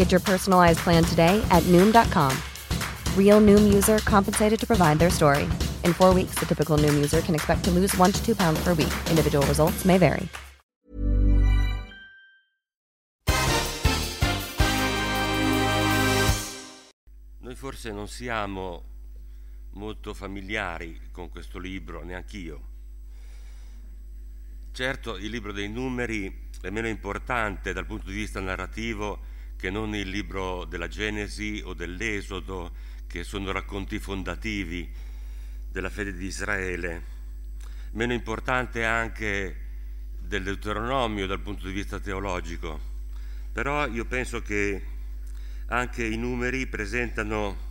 Get 0.00 0.10
your 0.10 0.24
personalized 0.24 0.78
plan 0.78 1.04
today 1.04 1.44
at 1.50 1.62
Noom.com. 1.64 2.32
Real 3.18 3.38
Noom 3.38 3.70
user 3.70 3.98
compensated 3.98 4.58
to 4.58 4.66
provide 4.66 4.98
their 4.98 5.10
story. 5.10 5.46
In 5.84 5.92
four 5.92 6.14
weeks, 6.14 6.38
the 6.38 6.46
typical 6.46 6.78
Noom 6.78 6.94
user 6.94 7.20
can 7.20 7.34
expect 7.34 7.64
to 7.64 7.70
lose 7.70 7.94
one 7.98 8.10
to 8.10 8.24
two 8.24 8.34
pounds 8.34 8.64
per 8.64 8.72
week. 8.72 8.90
Individual 9.10 9.44
results 9.46 9.84
may 9.84 9.98
vary. 9.98 10.26
Noi 17.40 17.54
forse 17.54 17.92
non 17.92 18.08
siamo 18.08 18.82
molto 19.72 20.14
familiari 20.14 20.98
con 21.12 21.28
questo 21.28 21.58
libro, 21.58 22.02
neanch'io. 22.02 22.68
Certo, 24.72 25.18
il 25.18 25.28
libro 25.28 25.52
dei 25.52 25.68
numeri 25.68 26.48
è 26.62 26.70
meno 26.70 26.88
importante 26.88 27.74
dal 27.74 27.84
punto 27.84 28.08
di 28.08 28.16
vista 28.16 28.40
narrativo 28.40 29.28
che 29.60 29.68
non 29.68 29.94
il 29.94 30.08
libro 30.08 30.64
della 30.64 30.88
Genesi 30.88 31.60
o 31.62 31.74
dell'Esodo, 31.74 32.72
che 33.06 33.24
sono 33.24 33.52
racconti 33.52 33.98
fondativi 33.98 34.90
della 35.70 35.90
fede 35.90 36.14
di 36.14 36.24
Israele. 36.24 37.02
Meno 37.90 38.14
importante 38.14 38.86
anche 38.86 39.56
del 40.18 40.44
Deuteronomio 40.44 41.26
dal 41.26 41.40
punto 41.40 41.66
di 41.66 41.74
vista 41.74 42.00
teologico. 42.00 42.80
Però 43.52 43.86
io 43.86 44.06
penso 44.06 44.40
che 44.40 44.82
anche 45.66 46.06
i 46.06 46.16
numeri 46.16 46.66
presentano 46.66 47.68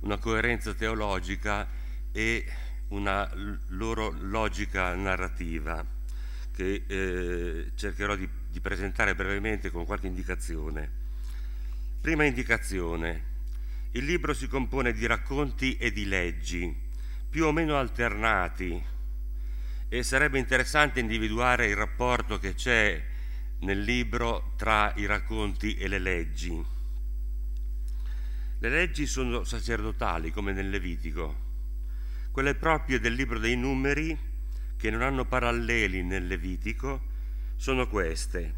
una 0.00 0.18
coerenza 0.18 0.74
teologica 0.74 1.66
e 2.12 2.44
una 2.88 3.30
loro 3.68 4.14
logica 4.20 4.94
narrativa 4.94 5.84
che 6.52 6.84
eh, 6.86 7.70
cercherò 7.74 8.14
di, 8.14 8.28
di 8.56 8.62
presentare 8.62 9.14
brevemente 9.14 9.70
con 9.70 9.84
qualche 9.84 10.06
indicazione. 10.06 10.90
Prima 12.00 12.24
indicazione. 12.24 13.34
Il 13.90 14.06
libro 14.06 14.32
si 14.32 14.48
compone 14.48 14.94
di 14.94 15.04
racconti 15.04 15.76
e 15.76 15.92
di 15.92 16.06
leggi, 16.06 16.74
più 17.28 17.44
o 17.44 17.52
meno 17.52 17.76
alternati, 17.76 18.82
e 19.90 20.02
sarebbe 20.02 20.38
interessante 20.38 21.00
individuare 21.00 21.66
il 21.66 21.76
rapporto 21.76 22.38
che 22.38 22.54
c'è 22.54 23.04
nel 23.58 23.82
libro 23.82 24.54
tra 24.56 24.90
i 24.96 25.04
racconti 25.04 25.74
e 25.74 25.86
le 25.86 25.98
leggi. 25.98 26.64
Le 28.58 28.68
leggi 28.70 29.04
sono 29.04 29.44
sacerdotali, 29.44 30.30
come 30.30 30.54
nel 30.54 30.70
Levitico. 30.70 31.44
Quelle 32.30 32.54
proprie 32.54 33.00
del 33.00 33.12
libro 33.12 33.38
dei 33.38 33.54
numeri, 33.54 34.18
che 34.78 34.90
non 34.90 35.02
hanno 35.02 35.26
paralleli 35.26 36.02
nel 36.02 36.26
Levitico, 36.26 37.14
sono 37.56 37.88
queste. 37.88 38.54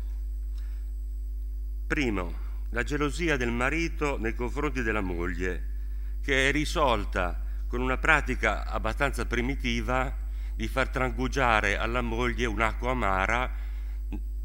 Primo, 1.86 2.46
la 2.70 2.82
gelosia 2.82 3.36
del 3.36 3.50
marito 3.50 4.18
nei 4.18 4.34
confronti 4.34 4.82
della 4.82 5.00
moglie, 5.00 5.76
che 6.20 6.48
è 6.48 6.52
risolta 6.52 7.42
con 7.66 7.80
una 7.80 7.96
pratica 7.96 8.66
abbastanza 8.66 9.24
primitiva 9.24 10.14
di 10.54 10.68
far 10.68 10.88
trangugiare 10.88 11.78
alla 11.78 12.02
moglie 12.02 12.46
un'acqua 12.46 12.90
amara, 12.90 13.50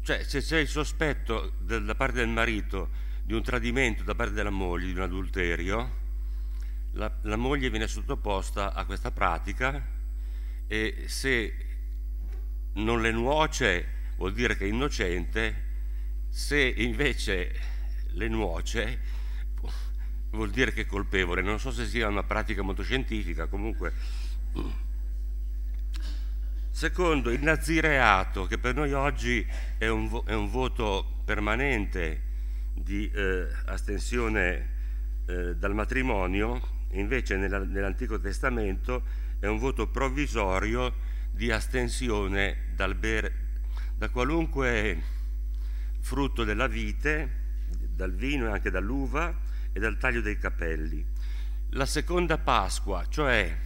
cioè 0.02 0.22
se 0.22 0.40
c'è 0.40 0.58
il 0.58 0.68
sospetto 0.68 1.54
da 1.60 1.94
parte 1.94 2.16
del 2.16 2.28
marito 2.28 2.90
di 3.24 3.32
un 3.32 3.42
tradimento 3.42 4.04
da 4.04 4.14
parte 4.14 4.34
della 4.34 4.50
moglie, 4.50 4.86
di 4.86 4.96
un 4.96 5.02
adulterio, 5.02 6.02
la, 6.92 7.10
la 7.22 7.36
moglie 7.36 7.70
viene 7.70 7.88
sottoposta 7.88 8.72
a 8.72 8.84
questa 8.84 9.10
pratica 9.10 9.82
e 10.66 11.04
se 11.06 11.56
non 12.74 13.00
le 13.00 13.10
nuoce 13.10 13.88
vuol 14.16 14.32
dire 14.32 14.56
che 14.56 14.64
è 14.64 14.68
innocente, 14.68 15.62
se 16.28 16.58
invece 16.60 17.52
le 18.08 18.28
nuoce 18.28 18.98
vuol 20.30 20.50
dire 20.50 20.72
che 20.72 20.82
è 20.82 20.86
colpevole. 20.86 21.42
Non 21.42 21.58
so 21.58 21.70
se 21.70 21.86
sia 21.86 22.08
una 22.08 22.24
pratica 22.24 22.62
molto 22.62 22.82
scientifica, 22.82 23.46
comunque. 23.46 23.92
Secondo, 26.70 27.30
il 27.30 27.40
nazireato, 27.40 28.46
che 28.46 28.58
per 28.58 28.74
noi 28.74 28.92
oggi 28.92 29.46
è 29.78 29.86
un, 29.86 30.22
è 30.26 30.34
un 30.34 30.50
voto 30.50 31.22
permanente 31.24 32.20
di 32.74 33.08
eh, 33.10 33.46
astensione 33.66 34.72
eh, 35.26 35.54
dal 35.54 35.72
matrimonio, 35.72 36.60
invece 36.90 37.36
nella, 37.36 37.58
nell'Antico 37.58 38.18
Testamento 38.18 39.04
è 39.38 39.46
un 39.46 39.58
voto 39.58 39.88
provvisorio 39.88 40.92
di 41.30 41.50
astensione 41.50 42.72
dal 42.74 42.94
bere, 42.94 43.32
da 43.96 44.08
qualunque 44.08 45.02
frutto 46.00 46.44
della 46.44 46.66
vite, 46.66 47.42
dal 47.88 48.12
vino 48.12 48.46
e 48.46 48.50
anche 48.50 48.70
dall'uva 48.70 49.34
e 49.72 49.80
dal 49.80 49.96
taglio 49.98 50.20
dei 50.20 50.38
capelli. 50.38 51.04
La 51.70 51.86
seconda 51.86 52.38
Pasqua, 52.38 53.06
cioè 53.08 53.56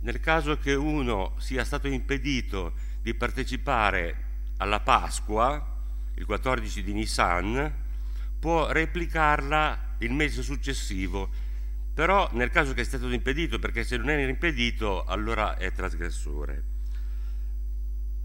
nel 0.00 0.20
caso 0.20 0.58
che 0.58 0.74
uno 0.74 1.34
sia 1.38 1.64
stato 1.64 1.88
impedito 1.88 2.74
di 3.02 3.14
partecipare 3.14 4.24
alla 4.58 4.80
Pasqua, 4.80 5.74
il 6.14 6.24
14 6.24 6.82
di 6.82 6.92
Nisan, 6.92 7.74
può 8.38 8.70
replicarla 8.70 9.96
il 9.98 10.12
mese 10.12 10.42
successivo, 10.42 11.28
però 11.92 12.28
nel 12.32 12.50
caso 12.50 12.74
che 12.74 12.84
sia 12.84 12.98
stato 12.98 13.12
impedito, 13.12 13.58
perché 13.58 13.82
se 13.84 13.96
non 13.96 14.10
è 14.10 14.26
impedito 14.26 15.04
allora 15.04 15.56
è 15.56 15.72
trasgressore. 15.72 16.75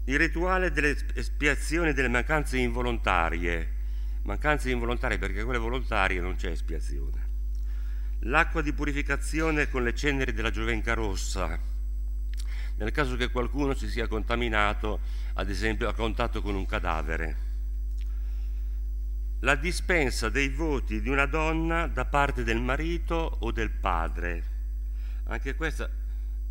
Il 0.04 0.18
rituale 0.18 0.72
delle 0.72 0.96
espiazioni 1.14 1.92
delle 1.92 2.08
mancanze 2.08 2.58
involontarie, 2.58 3.68
mancanze 4.22 4.70
involontarie 4.70 5.18
perché 5.18 5.44
quelle 5.44 5.58
volontarie 5.58 6.20
non 6.20 6.34
c'è 6.34 6.50
espiazione. 6.50 7.30
L'acqua 8.20 8.62
di 8.62 8.72
purificazione 8.72 9.68
con 9.68 9.82
le 9.82 9.94
ceneri 9.94 10.32
della 10.32 10.50
giovenca 10.50 10.94
rossa, 10.94 11.58
nel 12.76 12.90
caso 12.90 13.16
che 13.16 13.30
qualcuno 13.30 13.74
si 13.74 13.88
sia 13.88 14.06
contaminato, 14.08 15.00
ad 15.34 15.48
esempio 15.48 15.88
a 15.88 15.94
contatto 15.94 16.42
con 16.42 16.54
un 16.54 16.66
cadavere 16.66 17.50
la 19.44 19.56
dispensa 19.56 20.28
dei 20.28 20.48
voti 20.48 21.00
di 21.00 21.08
una 21.08 21.26
donna 21.26 21.88
da 21.88 22.04
parte 22.04 22.44
del 22.44 22.60
marito 22.60 23.38
o 23.40 23.50
del 23.50 23.70
padre. 23.70 24.50
Anche 25.24 25.56
questa, 25.56 25.90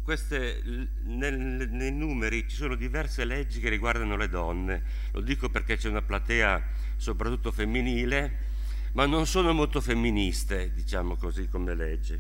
queste, 0.04 0.62
nel, 1.04 1.70
nei 1.70 1.92
numeri 1.92 2.48
ci 2.48 2.56
sono 2.56 2.76
diverse 2.76 3.24
leggi 3.26 3.60
che 3.60 3.70
riguardano 3.70 4.16
le 4.16 4.28
donne. 4.30 4.84
Lo 5.12 5.22
dico 5.22 5.50
perché 5.50 5.78
c'è 5.78 5.90
una 5.90 6.02
platea 6.02 6.64
soprattutto 6.96 7.52
femminile, 7.52 8.50
ma 8.94 9.06
non 9.06 9.26
sono 9.26 9.54
molto 9.54 9.80
femministe, 9.80 10.74
diciamo 10.74 11.16
così, 11.16 11.48
come 11.48 11.76
legge. 11.76 12.20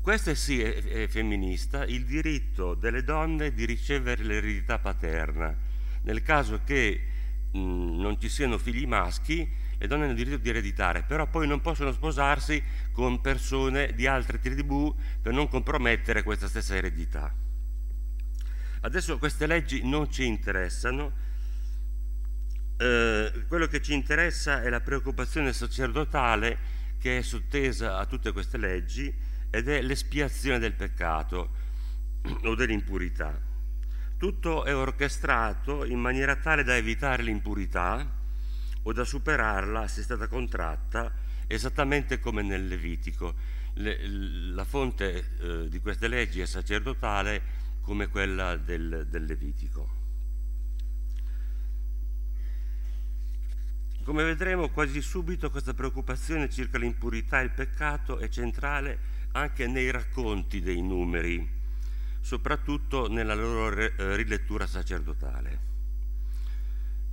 Questo 0.00 0.34
sì 0.36 0.60
è, 0.60 0.74
è 0.84 1.08
femminista, 1.08 1.84
il 1.84 2.04
diritto 2.04 2.74
delle 2.74 3.02
donne 3.02 3.52
di 3.52 3.64
ricevere 3.64 4.22
l'eredità 4.22 4.78
paterna. 4.78 5.52
Nel 6.02 6.22
caso 6.22 6.60
che 6.64 7.00
mh, 7.50 7.58
non 7.58 8.20
ci 8.20 8.28
siano 8.28 8.56
figli 8.56 8.86
maschi, 8.86 9.64
le 9.78 9.86
donne 9.86 10.04
hanno 10.04 10.12
il 10.12 10.16
diritto 10.16 10.38
di 10.38 10.48
ereditare, 10.48 11.02
però 11.02 11.26
poi 11.26 11.46
non 11.46 11.60
possono 11.60 11.92
sposarsi 11.92 12.62
con 12.92 13.20
persone 13.20 13.92
di 13.94 14.06
altre 14.06 14.38
tribù 14.38 14.94
per 15.20 15.32
non 15.32 15.48
compromettere 15.48 16.22
questa 16.22 16.48
stessa 16.48 16.74
eredità. 16.74 17.32
Adesso 18.80 19.18
queste 19.18 19.46
leggi 19.46 19.86
non 19.86 20.10
ci 20.10 20.24
interessano, 20.24 21.24
eh, 22.78 23.44
quello 23.48 23.66
che 23.66 23.82
ci 23.82 23.94
interessa 23.94 24.62
è 24.62 24.68
la 24.68 24.80
preoccupazione 24.80 25.52
sacerdotale 25.52 26.74
che 26.98 27.18
è 27.18 27.22
sottesa 27.22 27.98
a 27.98 28.06
tutte 28.06 28.32
queste 28.32 28.58
leggi 28.58 29.14
ed 29.50 29.68
è 29.68 29.82
l'espiazione 29.82 30.58
del 30.58 30.72
peccato 30.72 31.50
o 32.42 32.54
dell'impurità. 32.54 33.38
Tutto 34.18 34.64
è 34.64 34.74
orchestrato 34.74 35.84
in 35.84 35.98
maniera 35.98 36.36
tale 36.36 36.64
da 36.64 36.76
evitare 36.76 37.22
l'impurità 37.22 38.24
o 38.86 38.92
da 38.92 39.04
superarla 39.04 39.88
se 39.88 40.00
è 40.00 40.04
stata 40.04 40.28
contratta 40.28 41.12
esattamente 41.46 42.18
come 42.18 42.42
nel 42.42 42.66
Levitico. 42.66 43.34
Le, 43.74 44.06
la 44.06 44.64
fonte 44.64 45.36
eh, 45.38 45.68
di 45.68 45.80
queste 45.80 46.08
leggi 46.08 46.40
è 46.40 46.46
sacerdotale 46.46 47.64
come 47.80 48.08
quella 48.08 48.56
del, 48.56 49.06
del 49.08 49.24
Levitico. 49.24 49.94
Come 54.04 54.22
vedremo 54.22 54.68
quasi 54.68 55.02
subito 55.02 55.50
questa 55.50 55.74
preoccupazione 55.74 56.48
circa 56.48 56.78
l'impurità 56.78 57.40
e 57.40 57.44
il 57.44 57.50
peccato 57.50 58.18
è 58.18 58.28
centrale 58.28 59.14
anche 59.32 59.66
nei 59.66 59.90
racconti 59.90 60.60
dei 60.60 60.80
numeri, 60.80 61.46
soprattutto 62.20 63.08
nella 63.08 63.34
loro 63.34 63.76
eh, 63.76 64.14
rilettura 64.14 64.64
sacerdotale. 64.64 65.74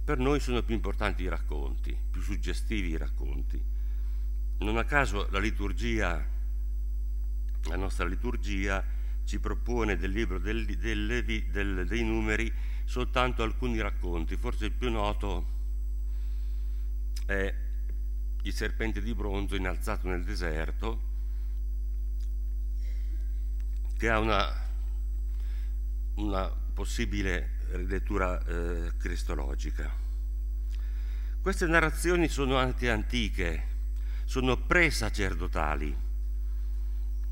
Per 0.03 0.17
noi 0.17 0.41
sono 0.41 0.61
più 0.63 0.75
importanti 0.75 1.23
i 1.23 1.29
racconti, 1.29 1.97
più 2.11 2.21
suggestivi 2.21 2.89
i 2.89 2.97
racconti. 2.97 3.61
Non 4.59 4.77
a 4.77 4.83
caso 4.83 5.29
la 5.31 5.39
liturgia, 5.39 6.27
la 7.63 7.75
nostra 7.77 8.05
liturgia, 8.05 8.83
ci 9.23 9.39
propone 9.39 9.95
del 9.95 10.11
libro 10.11 10.39
del, 10.39 10.65
del, 10.65 11.45
del, 11.50 11.85
dei 11.88 12.03
numeri 12.03 12.51
soltanto 12.83 13.44
alcuni 13.44 13.79
racconti. 13.79 14.35
Forse 14.35 14.65
il 14.65 14.71
più 14.73 14.91
noto 14.91 15.47
è 17.25 17.56
il 18.41 18.53
serpente 18.53 19.01
di 19.01 19.13
bronzo 19.13 19.56
innalzato 19.56 20.09
nel 20.09 20.25
deserto, 20.25 21.11
che 23.97 24.09
ha 24.09 24.19
una, 24.19 24.53
una 26.15 26.49
possibile 26.49 27.52
rilettura 27.77 28.43
eh, 28.45 28.91
cristologica. 28.97 29.91
Queste 31.41 31.67
narrazioni 31.67 32.27
sono 32.27 32.57
anche 32.57 32.89
antiche, 32.89 33.63
sono 34.25 34.55
pre-sacerdotali, 34.57 35.93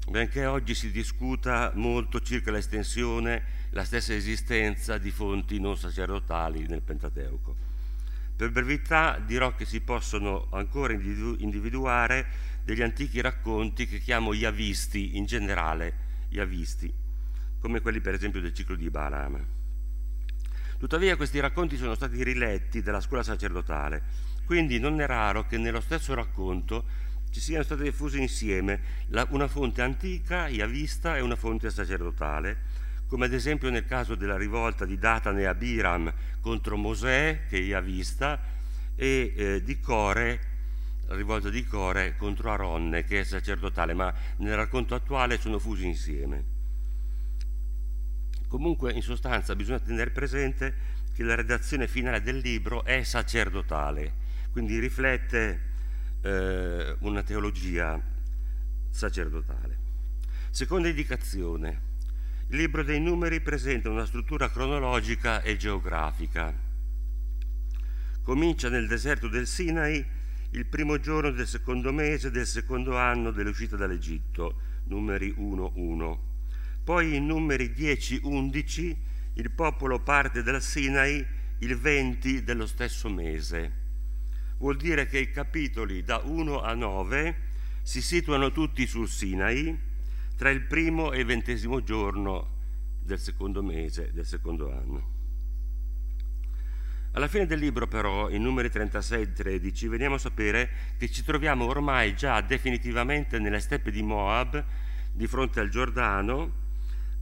benché 0.09 0.45
oggi 0.45 0.75
si 0.75 0.91
discuta 0.91 1.71
molto 1.75 2.19
circa 2.19 2.51
l'estensione, 2.51 3.59
la 3.69 3.85
stessa 3.85 4.13
esistenza 4.13 4.97
di 4.97 5.11
fonti 5.11 5.59
non 5.59 5.77
sacerdotali 5.77 6.67
nel 6.67 6.81
Pentateuco. 6.81 7.55
Per 8.35 8.51
brevità 8.51 9.17
dirò 9.19 9.55
che 9.55 9.65
si 9.65 9.79
possono 9.79 10.47
ancora 10.51 10.93
individuare 10.93 12.25
degli 12.63 12.81
antichi 12.81 13.21
racconti 13.21 13.88
che 13.88 13.99
chiamo 13.99 14.33
yavisti 14.33 15.15
in 15.15 15.25
generale, 15.25 15.93
yavisti, 16.29 16.91
come 17.59 17.79
quelli 17.79 18.01
per 18.01 18.15
esempio 18.15 18.41
del 18.41 18.53
ciclo 18.53 18.75
di 18.75 18.89
Balaam. 18.89 19.61
Tuttavia 20.81 21.16
questi 21.16 21.39
racconti 21.39 21.78
sono 21.78 21.94
stati 21.94 22.24
riletti 22.24 22.81
dalla 22.81 23.01
scuola 23.01 23.22
sacerdotale, 23.22 24.01
quindi 24.45 24.80
non 24.80 25.00
è 25.00 25.06
raro 25.06 25.45
che 25.45 25.60
nello 25.60 25.80
stesso 25.80 26.16
racconto 26.16 26.86
ci 27.30 27.39
siano 27.39 27.63
state 27.63 27.83
diffuse 27.83 28.18
insieme 28.18 28.80
una 29.30 29.48
fonte 29.48 29.83
antica, 29.83 30.48
yavista, 30.48 31.18
e 31.18 31.22
una 31.22 31.36
fonte 31.36 31.69
sacerdotale, 31.69 32.57
come 33.06 33.25
ad 33.25 33.33
esempio 33.33 33.69
nel 33.69 33.86
caso 33.86 34.16
della 34.16 34.38
rivolta 34.38 34.83
di 34.83 34.98
Datan 34.98 35.38
e 35.38 35.45
Abiram 35.45 36.12
contro 36.42 36.78
Mosè, 36.78 37.42
che 37.48 37.57
è 37.57 37.62
yavista, 37.62 38.42
e 38.95 39.34
eh, 39.36 39.63
di 39.63 39.80
Core 39.80 40.39
la 41.06 41.16
rivolta 41.16 41.51
di 41.51 41.63
Core 41.63 42.16
contro 42.18 42.51
Aronne, 42.51 43.04
che 43.04 43.19
è 43.19 43.24
sacerdotale, 43.24 43.94
ma 43.94 44.12
nel 44.38 44.56
racconto 44.56 44.95
attuale 44.95 45.38
sono 45.38 45.60
fusi 45.60 45.86
insieme. 45.86 46.61
Comunque, 48.51 48.92
in 48.92 49.01
sostanza, 49.01 49.56
bisogna 49.56 49.80
tenere 49.80 50.12
presente 50.12 50.75
che 51.13 51.24
la 51.24 51.36
redazione 51.36 51.88
finale 51.88 52.21
del 52.21 52.39
libro 52.39 52.83
è 52.83 53.01
sacerdotale, 53.01 54.13
quindi 54.51 54.77
riflette 54.77 55.62
eh, 56.19 56.95
una 57.00 57.24
teologia 57.24 57.98
sacerdotale. 58.89 59.77
Seconda 60.50 60.89
indicazione. 60.89 61.81
Il 62.50 62.57
libro 62.57 62.83
dei 62.83 63.00
numeri 63.00 63.39
presenta 63.39 63.89
una 63.89 64.06
struttura 64.06 64.50
cronologica 64.50 65.42
e 65.44 65.56
geografica. 65.56 66.53
Comincia 68.21 68.68
nel 68.68 68.86
deserto 68.86 69.30
del 69.30 69.48
Sinai 69.48 70.06
il 70.50 70.65
primo 70.65 71.00
giorno 71.00 71.31
del 71.31 71.48
secondo 71.48 71.94
mese 71.94 72.30
del 72.31 72.45
secondo 72.45 72.98
anno 72.98 73.31
dell'uscita 73.31 73.77
dall'Egitto, 73.77 74.56
numeri 74.88 75.33
1-1. 75.38 76.31
Poi 76.83 77.16
in 77.16 77.25
numeri 77.25 77.74
10-11 77.75 78.95
il 79.33 79.51
popolo 79.51 80.00
parte 80.00 80.44
dal 80.44 80.62
Sinai 80.62 81.25
il 81.60 81.78
20 81.78 82.44
dello 82.44 82.66
stesso 82.66 83.10
mese. 83.10 83.80
Vuol 84.57 84.78
dire 84.78 85.07
che 85.07 85.19
i 85.19 85.31
capitoli 85.31 86.04
da 86.04 86.22
1 86.24 86.62
a 86.62 86.74
9 86.74 87.50
si 87.83 88.01
situano 88.01 88.51
tutti 88.51 88.86
sul 88.86 89.07
Sinai 89.07 89.78
tra 90.36 90.50
il 90.50 90.62
primo 90.62 91.12
e 91.12 91.19
il 91.19 91.25
ventesimo 91.25 91.83
giorno 91.83 92.60
del 93.04 93.19
secondo 93.19 93.62
mese 93.63 94.12
del 94.13 94.25
secondo 94.25 94.72
anno. 94.72 95.19
Alla 97.13 97.27
fine 97.27 97.45
del 97.45 97.60
libro 97.60 97.88
però, 97.88 98.30
in 98.30 98.42
numeri 98.42 98.69
36 98.69 99.22
e 99.22 99.34
13, 99.34 99.88
veniamo 99.89 100.16
a 100.16 100.19
sapere 100.19 100.69
che 100.98 101.12
ci 101.12 101.24
troviamo 101.24 101.66
ormai 101.66 102.16
già 102.16 102.39
definitivamente 102.39 103.38
nelle 103.38 103.60
steppe 103.60 103.92
di 103.92 104.01
Moab, 104.01 104.63
di 105.12 105.27
fronte 105.27 105.60
al 105.60 105.68
Giordano, 105.68 106.61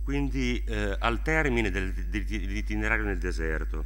quindi 0.10 0.64
eh, 0.66 0.96
al 0.98 1.22
termine 1.22 1.70
del, 1.70 1.94
dell'itinerario 1.94 3.06
nel 3.06 3.20
deserto. 3.20 3.86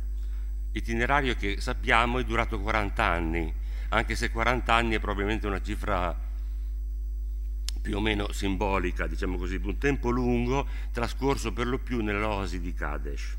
Itinerario 0.72 1.36
che 1.36 1.60
sappiamo 1.60 2.18
è 2.18 2.24
durato 2.24 2.62
40 2.62 3.04
anni, 3.04 3.54
anche 3.90 4.16
se 4.16 4.32
40 4.32 4.74
anni 4.74 4.96
è 4.96 5.00
probabilmente 5.02 5.48
una 5.48 5.62
cifra 5.62 6.18
più 7.82 7.98
o 7.98 8.00
meno 8.00 8.32
simbolica, 8.32 9.06
diciamo 9.06 9.36
così, 9.36 9.60
un 9.62 9.78
tempo 9.78 10.12
lungo 10.12 10.66
trascorso 10.94 11.52
per 11.52 11.68
lo 11.68 11.80
più 11.80 12.02
nell'oasi 12.02 12.62
di 12.62 12.74
Kadesh. 12.74 13.38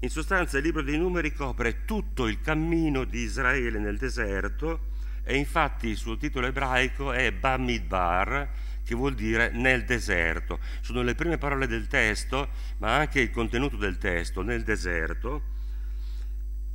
In 0.00 0.10
sostanza 0.10 0.58
il 0.58 0.64
libro 0.64 0.82
dei 0.82 0.98
numeri 0.98 1.32
copre 1.32 1.86
tutto 1.86 2.26
il 2.26 2.42
cammino 2.42 3.04
di 3.04 3.20
Israele 3.20 3.78
nel 3.78 3.96
deserto 3.96 4.88
e 5.24 5.36
infatti 5.38 5.88
il 5.88 5.96
suo 5.96 6.18
titolo 6.18 6.46
ebraico 6.46 7.12
è 7.12 7.32
Bamidbar, 7.32 8.65
che 8.86 8.94
vuol 8.94 9.14
dire 9.14 9.50
nel 9.50 9.84
deserto. 9.84 10.60
Sono 10.80 11.02
le 11.02 11.16
prime 11.16 11.38
parole 11.38 11.66
del 11.66 11.88
testo, 11.88 12.50
ma 12.78 12.94
anche 12.94 13.20
il 13.20 13.30
contenuto 13.30 13.76
del 13.76 13.98
testo, 13.98 14.42
nel 14.42 14.62
deserto. 14.62 15.54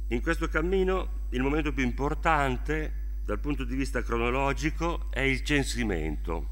In 0.10 0.22
questo 0.22 0.50
cammino 0.50 1.27
il 1.30 1.41
momento 1.41 1.72
più 1.72 1.86
importante 1.86 3.20
dal 3.24 3.39
punto 3.39 3.63
di 3.63 3.77
vista 3.77 4.03
cronologico 4.03 5.10
è 5.10 5.22
il 5.22 5.41
censimento, 5.41 6.50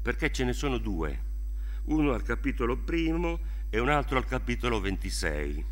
perché 0.00 0.30
ce 0.30 0.44
ne 0.44 0.52
sono 0.52 0.78
due, 0.78 1.20
uno 1.86 2.12
al 2.12 2.22
capitolo 2.22 2.76
primo 2.76 3.40
e 3.70 3.80
un 3.80 3.88
altro 3.88 4.18
al 4.18 4.24
capitolo 4.24 4.78
26. 4.80 5.64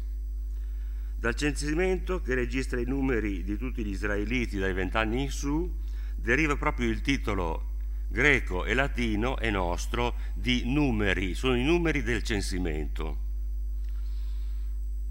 Dal 1.18 1.36
censimento 1.36 2.20
che 2.20 2.34
registra 2.34 2.80
i 2.80 2.84
numeri 2.84 3.44
di 3.44 3.56
tutti 3.56 3.84
gli 3.84 3.90
israeliti 3.90 4.58
dai 4.58 4.72
vent'anni 4.72 5.22
in 5.22 5.30
su, 5.30 5.72
deriva 6.16 6.56
proprio 6.56 6.90
il 6.90 7.00
titolo 7.00 7.74
greco 8.08 8.64
e 8.64 8.74
latino 8.74 9.38
e 9.38 9.50
nostro 9.50 10.16
di 10.34 10.62
numeri, 10.64 11.34
sono 11.34 11.56
i 11.56 11.64
numeri 11.64 12.02
del 12.02 12.22
censimento. 12.22 13.24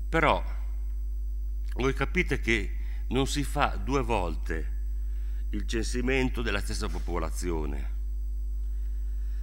Però 0.09 0.43
voi 1.75 1.93
capite 1.93 2.39
che 2.39 2.77
non 3.09 3.27
si 3.27 3.43
fa 3.43 3.75
due 3.75 4.01
volte 4.01 4.73
il 5.51 5.67
censimento 5.67 6.41
della 6.41 6.61
stessa 6.61 6.87
popolazione. 6.87 7.93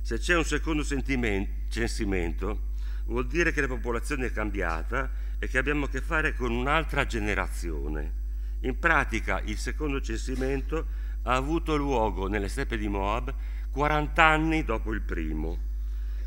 Se 0.00 0.18
c'è 0.18 0.36
un 0.36 0.44
secondo 0.44 0.82
censimento, 0.84 2.70
vuol 3.06 3.26
dire 3.26 3.52
che 3.52 3.60
la 3.60 3.68
popolazione 3.68 4.26
è 4.26 4.32
cambiata 4.32 5.10
e 5.38 5.46
che 5.46 5.58
abbiamo 5.58 5.84
a 5.84 5.88
che 5.88 6.00
fare 6.00 6.34
con 6.34 6.50
un'altra 6.50 7.06
generazione. 7.06 8.20
In 8.60 8.78
pratica 8.78 9.40
il 9.40 9.58
secondo 9.58 10.00
censimento 10.00 10.86
ha 11.22 11.34
avuto 11.34 11.76
luogo 11.76 12.28
nelle 12.28 12.48
steppe 12.48 12.76
di 12.76 12.88
Moab 12.88 13.34
40 13.70 14.24
anni 14.24 14.64
dopo 14.64 14.92
il 14.92 15.02
primo. 15.02 15.70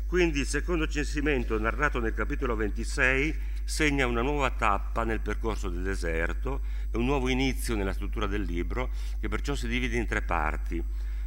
Quindi 0.06 0.40
il 0.40 0.46
secondo 0.46 0.86
censimento 0.86 1.58
narrato 1.58 2.00
nel 2.00 2.14
capitolo 2.14 2.54
26 2.54 3.34
segna 3.64 4.06
una 4.06 4.22
nuova 4.22 4.50
tappa 4.50 5.02
nel 5.04 5.20
percorso 5.20 5.68
del 5.68 5.82
deserto 5.82 6.62
e 6.92 6.96
un 6.96 7.04
nuovo 7.04 7.28
inizio 7.28 7.74
nella 7.74 7.92
struttura 7.92 8.26
del 8.26 8.42
libro 8.42 8.90
che 9.20 9.28
perciò 9.28 9.54
si 9.54 9.66
divide 9.66 9.96
in 9.96 10.06
tre 10.06 10.22
parti. 10.22 10.82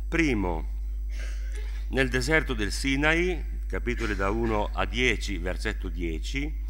Primo, 0.07 0.77
nel 1.89 2.07
deserto 2.09 2.53
del 2.53 2.71
Sinai, 2.71 3.43
capitoli 3.67 4.15
da 4.15 4.29
1 4.29 4.69
a 4.73 4.85
10, 4.85 5.37
versetto 5.39 5.89
10. 5.89 6.67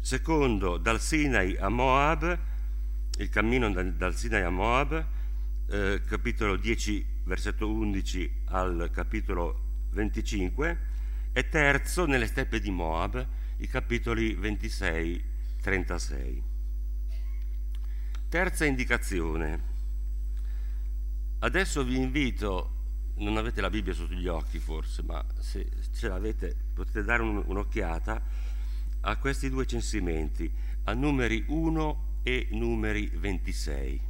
Secondo, 0.00 0.76
dal 0.76 1.00
Sinai 1.00 1.56
a 1.56 1.68
Moab, 1.68 2.38
il 3.18 3.28
cammino 3.30 3.70
dal, 3.70 4.14
Sinai 4.14 4.42
a 4.42 4.50
Moab, 4.50 5.06
eh, 5.68 6.00
capitolo 6.06 6.56
10, 6.56 7.06
versetto 7.24 7.70
11 7.70 8.42
al 8.46 8.90
capitolo 8.92 9.86
25. 9.90 10.78
E 11.32 11.48
terzo, 11.48 12.06
nelle 12.06 12.26
steppe 12.26 12.60
di 12.60 12.70
Moab, 12.70 13.26
i 13.58 13.66
capitoli 13.66 14.36
26-36. 14.36 16.42
Terza 18.28 18.64
indicazione. 18.64 19.76
Adesso 21.40 21.84
vi 21.84 21.96
invito 21.96 22.78
non 23.18 23.36
avete 23.36 23.60
la 23.60 23.70
Bibbia 23.70 23.92
sotto 23.92 24.14
gli 24.14 24.28
occhi 24.28 24.58
forse, 24.58 25.02
ma 25.02 25.24
se 25.40 25.68
ce 25.92 26.08
l'avete 26.08 26.54
potete 26.72 27.02
dare 27.02 27.22
un, 27.22 27.42
un'occhiata 27.44 28.22
a 29.00 29.16
questi 29.16 29.48
due 29.48 29.66
censimenti, 29.66 30.50
a 30.84 30.92
numeri 30.92 31.44
1 31.48 32.20
e 32.22 32.48
numeri 32.50 33.06
26. 33.06 34.07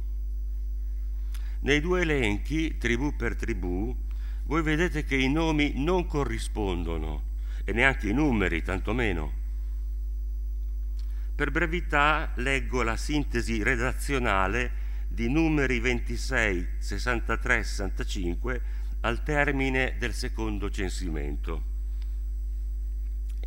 Nei 1.61 1.81
due 1.81 2.01
elenchi, 2.01 2.77
tribù 2.77 3.15
per 3.15 3.35
tribù, 3.35 3.95
voi 4.45 4.61
vedete 4.61 5.03
che 5.03 5.15
i 5.15 5.29
nomi 5.29 5.73
non 5.75 6.05
corrispondono 6.05 7.23
e 7.63 7.73
neanche 7.73 8.09
i 8.09 8.13
numeri, 8.13 8.63
tantomeno. 8.63 9.33
Per 11.35 11.51
brevità 11.51 12.31
leggo 12.35 12.81
la 12.81 12.97
sintesi 12.97 13.61
redazionale 13.63 14.71
di 15.07 15.29
numeri 15.29 15.79
26, 15.79 16.67
63, 16.79 17.63
65 17.63 18.61
al 19.01 19.23
termine 19.23 19.95
del 19.97 20.13
secondo 20.13 20.69
censimento 20.69 21.63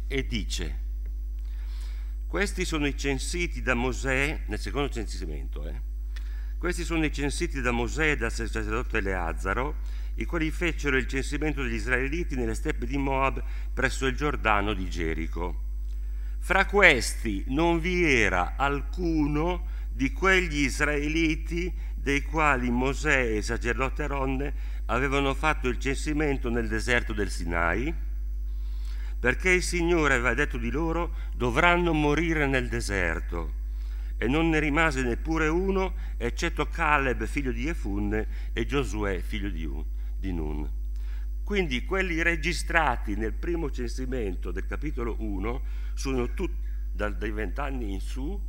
e 0.06 0.26
dice 0.26 0.80
questi 2.26 2.64
sono 2.64 2.86
i 2.86 2.96
censiti 2.96 3.60
da 3.60 3.74
Mosè 3.74 4.44
nel 4.46 4.58
secondo 4.58 4.88
censimento 4.90 5.66
eh? 5.66 5.91
Questi 6.62 6.84
sono 6.84 7.04
i 7.04 7.12
censiti 7.12 7.60
da 7.60 7.72
Mosè 7.72 8.12
e 8.12 8.16
dal 8.16 8.30
sacerdote 8.30 8.98
Eleazzaro 8.98 9.74
i 10.14 10.24
quali 10.24 10.48
fecero 10.52 10.96
il 10.96 11.08
censimento 11.08 11.60
degli 11.60 11.74
israeliti 11.74 12.36
nelle 12.36 12.54
steppe 12.54 12.86
di 12.86 12.96
Moab 12.96 13.42
presso 13.74 14.06
il 14.06 14.14
Giordano 14.14 14.72
di 14.72 14.88
Gerico 14.88 15.62
fra 16.38 16.66
questi 16.66 17.42
non 17.48 17.80
vi 17.80 18.04
era 18.04 18.54
alcuno 18.56 19.66
di 19.92 20.12
quegli 20.12 20.58
israeliti 20.58 21.74
dei 21.96 22.22
quali 22.22 22.70
Mosè 22.70 23.22
e 23.22 23.38
il 23.38 23.42
sacerdote 23.42 24.04
Aronne 24.04 24.54
avevano 24.86 25.34
fatto 25.34 25.66
il 25.66 25.80
censimento 25.80 26.48
nel 26.48 26.68
deserto 26.68 27.12
del 27.12 27.30
Sinai, 27.30 27.92
perché 29.18 29.50
il 29.50 29.64
Signore 29.64 30.14
aveva 30.14 30.34
detto 30.34 30.58
di 30.58 30.70
loro 30.70 31.12
dovranno 31.34 31.92
morire 31.92 32.46
nel 32.46 32.68
deserto. 32.68 33.61
E 34.22 34.28
non 34.28 34.50
ne 34.50 34.60
rimase 34.60 35.02
neppure 35.02 35.48
uno, 35.48 35.94
eccetto 36.16 36.68
Caleb, 36.68 37.26
figlio 37.26 37.50
di 37.50 37.66
Efunne, 37.66 38.28
e 38.52 38.64
Giosuè, 38.64 39.18
figlio 39.20 39.48
di, 39.48 39.68
di 40.16 40.32
Nun. 40.32 40.70
Quindi 41.42 41.84
quelli 41.84 42.22
registrati 42.22 43.16
nel 43.16 43.32
primo 43.32 43.68
censimento 43.68 44.52
del 44.52 44.64
capitolo 44.64 45.16
1 45.18 45.62
sono 45.94 46.34
tutti, 46.34 46.54
dai 46.92 47.32
vent'anni 47.32 47.92
in 47.92 47.98
su, 47.98 48.40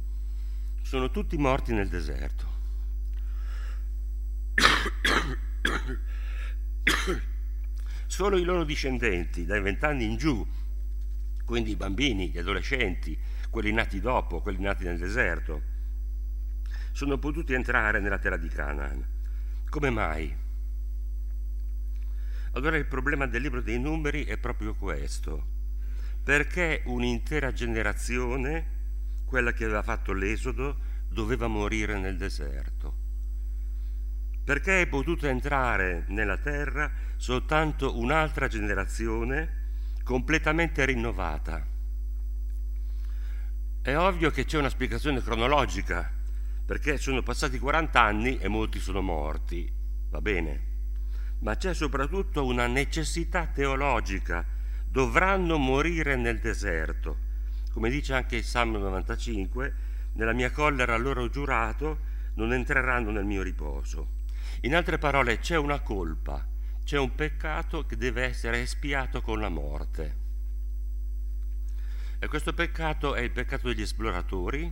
sono 0.84 1.10
tutti 1.10 1.36
morti 1.38 1.74
nel 1.74 1.90
deserto. 1.90 2.46
Solo 8.06 8.38
i 8.38 8.44
loro 8.44 8.64
discendenti, 8.64 9.44
dai 9.44 9.60
vent'anni 9.60 10.04
in 10.04 10.18
giù, 10.18 10.46
quindi 11.46 11.72
i 11.72 11.76
bambini, 11.76 12.30
gli 12.30 12.38
adolescenti, 12.38 13.18
quelli 13.54 13.72
nati 13.72 14.00
dopo, 14.00 14.42
quelli 14.42 14.64
nati 14.64 14.84
nel 14.84 14.98
deserto, 14.98 15.62
sono 16.92 17.20
potuti 17.20 17.54
entrare 17.54 18.00
nella 18.00 18.18
terra 18.18 18.38
di 18.38 18.48
Canaan. 18.48 19.06
Come 19.70 19.90
mai? 19.92 20.36
Allora 22.54 22.78
il 22.78 22.88
problema 22.88 23.28
del 23.28 23.44
libro 23.44 23.62
dei 23.62 23.80
numeri 23.80 24.26
è 24.26 24.40
proprio 24.40 24.74
questo. 24.74 25.52
Perché 26.24 26.82
un'intera 26.86 27.52
generazione, 27.52 28.66
quella 29.26 29.54
che 29.54 29.66
aveva 29.66 29.84
fatto 29.84 30.14
l'esodo, 30.14 30.78
doveva 31.08 31.46
morire 31.46 32.00
nel 32.00 32.18
deserto? 32.18 33.02
perché 34.44 34.82
è 34.82 34.88
potuta 34.88 35.30
entrare 35.30 36.04
nella 36.08 36.38
terra 36.38 36.92
soltanto 37.16 37.98
un'altra 37.98 38.50
generazione 38.50 39.62
completamente 40.04 40.84
rinnovata. 40.84 41.73
È 43.86 43.98
ovvio 43.98 44.32
che 44.32 44.46
c'è 44.46 44.58
una 44.58 44.70
spiegazione 44.70 45.22
cronologica, 45.22 46.10
perché 46.66 46.96
sono 46.96 47.22
passati 47.22 47.60
40 47.60 48.02
anni 48.02 48.38
e 48.38 48.48
molti 48.48 48.80
sono 48.80 49.02
morti, 49.02 49.70
va 50.10 50.22
bene, 50.22 50.68
ma 51.40 51.58
c'è 51.58 51.74
soprattutto 51.74 52.46
una 52.46 52.66
necessità 52.66 53.46
teologica, 53.46 54.46
dovranno 54.88 55.58
morire 55.58 56.16
nel 56.16 56.40
deserto. 56.40 57.18
Come 57.74 57.90
dice 57.90 58.14
anche 58.14 58.38
il 58.38 58.46
Salmo 58.46 58.78
95, 58.78 59.74
nella 60.14 60.32
mia 60.32 60.52
collera 60.52 60.96
loro 60.96 61.28
giurato, 61.28 62.00
non 62.36 62.54
entreranno 62.54 63.12
nel 63.12 63.26
mio 63.26 63.42
riposo. 63.42 64.12
In 64.62 64.76
altre 64.76 64.98
parole, 64.98 65.40
c'è 65.40 65.58
una 65.58 65.82
colpa, 65.82 66.48
c'è 66.86 66.98
un 66.98 67.14
peccato 67.16 67.86
che 67.86 67.98
deve 67.98 68.24
essere 68.24 68.62
espiato 68.62 69.22
con 69.22 69.42
la 69.42 69.50
morte. 69.50 70.23
E 72.24 72.30
questo 72.30 72.54
peccato 72.54 73.16
è 73.16 73.20
il 73.20 73.32
peccato 73.32 73.68
degli 73.68 73.82
esploratori 73.82 74.72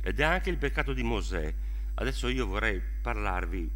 ed 0.00 0.18
è 0.18 0.22
anche 0.22 0.48
il 0.48 0.56
peccato 0.56 0.94
di 0.94 1.02
Mosè. 1.02 1.54
Adesso 1.96 2.28
io 2.28 2.46
vorrei 2.46 2.80
parlarvi 3.02 3.70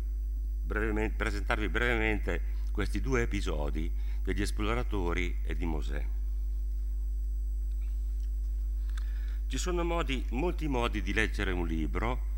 brevemente, 0.62 1.14
presentarvi 1.14 1.68
brevemente 1.68 2.40
questi 2.72 3.02
due 3.02 3.20
episodi 3.20 3.92
degli 4.22 4.40
esploratori 4.40 5.42
e 5.42 5.54
di 5.54 5.66
Mosè. 5.66 6.06
Ci 9.46 9.58
sono 9.58 9.84
modi, 9.84 10.24
molti 10.30 10.66
modi 10.66 11.02
di 11.02 11.12
leggere 11.12 11.52
un 11.52 11.66
libro 11.66 12.28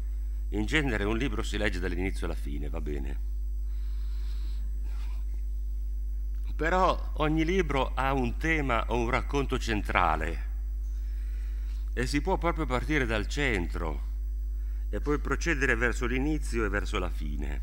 in 0.49 0.67
genere 0.67 1.05
un 1.05 1.17
libro 1.17 1.45
si 1.45 1.57
legge 1.57 1.79
dall'inizio 1.79 2.27
alla 2.27 2.35
fine, 2.35 2.69
va 2.69 2.81
bene. 2.81 3.32
Però 6.63 7.15
ogni 7.15 7.45
libro 7.45 7.93
ha 7.93 8.13
un 8.13 8.37
tema 8.37 8.85
o 8.87 8.97
un 8.97 9.11
racconto 9.11 9.59
centrale 9.59 10.51
e 11.93 12.07
si 12.07 12.21
può 12.21 12.39
proprio 12.39 12.67
partire 12.67 13.05
dal 13.05 13.27
centro 13.27 14.11
e 14.89 15.01
poi 15.01 15.19
procedere 15.19 15.75
verso 15.75 16.07
l'inizio 16.07 16.65
e 16.65 16.69
verso 16.69 17.01
la 17.01 17.11
fine. 17.11 17.63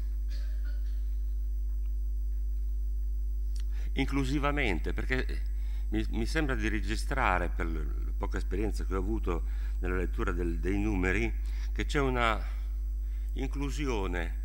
Inclusivamente, 3.94 4.92
perché 4.92 5.44
mi, 5.92 6.06
mi 6.10 6.26
sembra 6.26 6.56
di 6.56 6.68
registrare, 6.68 7.48
per 7.48 7.68
la 7.72 8.12
poca 8.18 8.38
esperienza 8.38 8.84
che 8.84 8.96
ho 8.96 9.00
avuto 9.00 9.44
nella 9.80 9.96
lettura 9.96 10.34
del, 10.34 10.60
dei 10.60 10.78
numeri, 10.78 11.34
che 11.72 11.86
c'è 11.86 12.02
una 12.02 12.38
inclusione, 13.36 14.39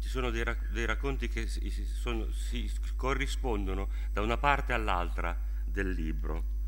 ci 0.00 0.08
sono 0.08 0.30
dei, 0.30 0.42
rac- 0.42 0.70
dei 0.70 0.86
racconti 0.86 1.28
che 1.28 1.46
si, 1.46 1.70
sono, 1.84 2.30
si 2.32 2.70
corrispondono 2.96 3.88
da 4.12 4.22
una 4.22 4.38
parte 4.38 4.72
all'altra 4.72 5.38
del 5.64 5.90
libro. 5.90 6.58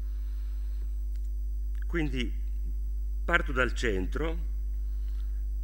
Quindi 1.86 2.32
parto 3.24 3.52
dal 3.52 3.74
centro, 3.74 4.50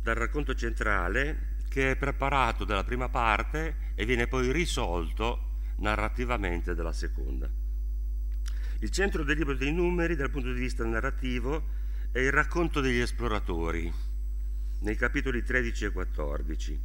dal 0.02 0.14
racconto 0.14 0.54
centrale, 0.54 1.56
che 1.68 1.92
è 1.92 1.96
preparato 1.96 2.64
dalla 2.64 2.84
prima 2.84 3.08
parte 3.08 3.92
e 3.94 4.04
viene 4.04 4.26
poi 4.26 4.50
risolto 4.50 5.56
narrativamente 5.76 6.74
dalla 6.74 6.92
seconda. 6.92 7.48
Il 8.80 8.90
centro 8.90 9.24
del 9.24 9.36
libro 9.36 9.54
dei 9.54 9.72
numeri 9.72 10.16
dal 10.16 10.30
punto 10.30 10.52
di 10.52 10.60
vista 10.60 10.84
narrativo 10.84 11.76
è 12.10 12.20
il 12.20 12.32
racconto 12.32 12.80
degli 12.80 13.00
esploratori 13.00 13.92
nei 14.80 14.96
capitoli 14.96 15.42
13 15.42 15.86
e 15.86 15.90
14. 15.90 16.80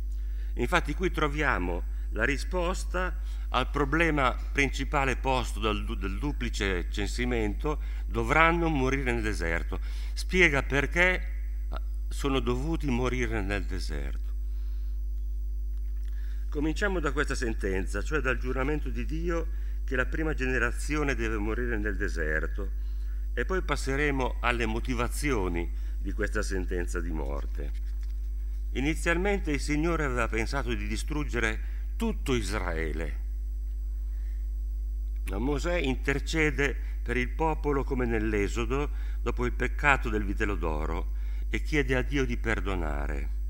Infatti 0.55 0.93
qui 0.93 1.11
troviamo 1.11 1.91
la 2.11 2.25
risposta 2.25 3.19
al 3.49 3.69
problema 3.69 4.35
principale 4.51 5.15
posto 5.15 5.59
dal, 5.59 5.83
del 5.97 6.17
duplice 6.19 6.87
censimento, 6.89 7.81
dovranno 8.05 8.67
morire 8.69 9.11
nel 9.11 9.21
deserto. 9.21 9.79
Spiega 10.13 10.63
perché 10.63 11.33
sono 12.09 12.39
dovuti 12.39 12.89
morire 12.89 13.41
nel 13.41 13.65
deserto. 13.65 14.31
Cominciamo 16.49 16.99
da 16.99 17.11
questa 17.11 17.33
sentenza, 17.33 18.03
cioè 18.03 18.19
dal 18.19 18.37
giuramento 18.37 18.89
di 18.89 19.05
Dio 19.05 19.47
che 19.83 19.95
la 19.95 20.05
prima 20.05 20.35
generazione 20.35 21.15
deve 21.15 21.37
morire 21.37 21.77
nel 21.77 21.97
deserto 21.97 22.69
e 23.33 23.45
poi 23.45 23.63
passeremo 23.63 24.37
alle 24.39 24.67
motivazioni 24.67 25.71
di 25.97 26.11
questa 26.11 26.43
sentenza 26.43 26.99
di 26.99 27.09
morte. 27.09 27.71
Inizialmente 28.73 29.51
il 29.51 29.59
Signore 29.59 30.03
aveva 30.03 30.27
pensato 30.27 30.73
di 30.73 30.87
distruggere 30.87 31.71
tutto 31.95 32.33
Israele. 32.33 33.21
Ma 35.29 35.37
Mosè 35.37 35.75
intercede 35.75 36.75
per 37.03 37.17
il 37.17 37.29
popolo 37.29 37.83
come 37.83 38.05
nell'Esodo 38.05 38.89
dopo 39.21 39.45
il 39.45 39.53
peccato 39.53 40.09
del 40.09 40.23
vitello 40.23 40.55
d'oro 40.55 41.13
e 41.49 41.61
chiede 41.61 41.95
a 41.95 42.01
Dio 42.01 42.25
di 42.25 42.37
perdonare. 42.37 43.41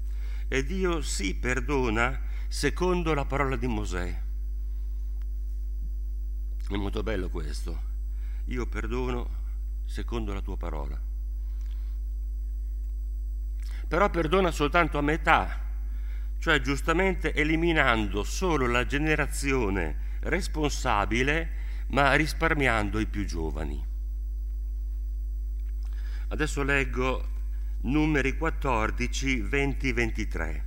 E 0.49 0.65
Dio 0.65 1.01
si 1.01 1.35
perdona 1.35 2.21
secondo 2.47 3.13
la 3.13 3.25
parola 3.25 3.55
di 3.55 3.67
Mosè. 3.67 4.21
È 6.67 6.75
molto 6.75 7.01
bello 7.01 7.29
questo. 7.29 7.91
Io 8.45 8.67
perdono 8.67 9.41
secondo 9.85 10.33
la 10.33 10.41
tua 10.41 10.57
parola. 10.57 11.12
Però 13.87 14.09
perdona 14.09 14.51
soltanto 14.51 14.97
a 14.97 15.01
metà, 15.01 15.61
cioè 16.39 16.59
giustamente 16.61 17.33
eliminando 17.33 18.23
solo 18.23 18.67
la 18.67 18.85
generazione 18.85 20.17
responsabile, 20.21 21.61
ma 21.87 22.13
risparmiando 22.13 22.99
i 22.99 23.05
più 23.05 23.25
giovani. 23.25 23.91
Adesso 26.29 26.63
leggo 26.63 27.29
numeri 27.81 28.37
14, 28.37 29.41
20, 29.41 29.91
23. 29.91 30.65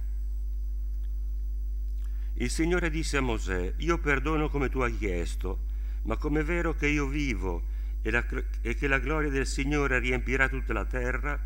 Il 2.34 2.50
Signore 2.50 2.90
disse 2.90 3.16
a 3.16 3.22
Mosè, 3.22 3.74
io 3.78 3.98
perdono 3.98 4.48
come 4.48 4.68
tu 4.68 4.80
hai 4.80 4.96
chiesto, 4.96 5.64
ma 6.02 6.16
come 6.16 6.40
è 6.40 6.44
vero 6.44 6.74
che 6.74 6.86
io 6.86 7.06
vivo 7.06 7.62
e, 8.02 8.10
la, 8.10 8.24
e 8.60 8.74
che 8.74 8.86
la 8.86 8.98
gloria 8.98 9.30
del 9.30 9.46
Signore 9.46 9.98
riempirà 9.98 10.48
tutta 10.48 10.72
la 10.72 10.84
terra, 10.84 11.40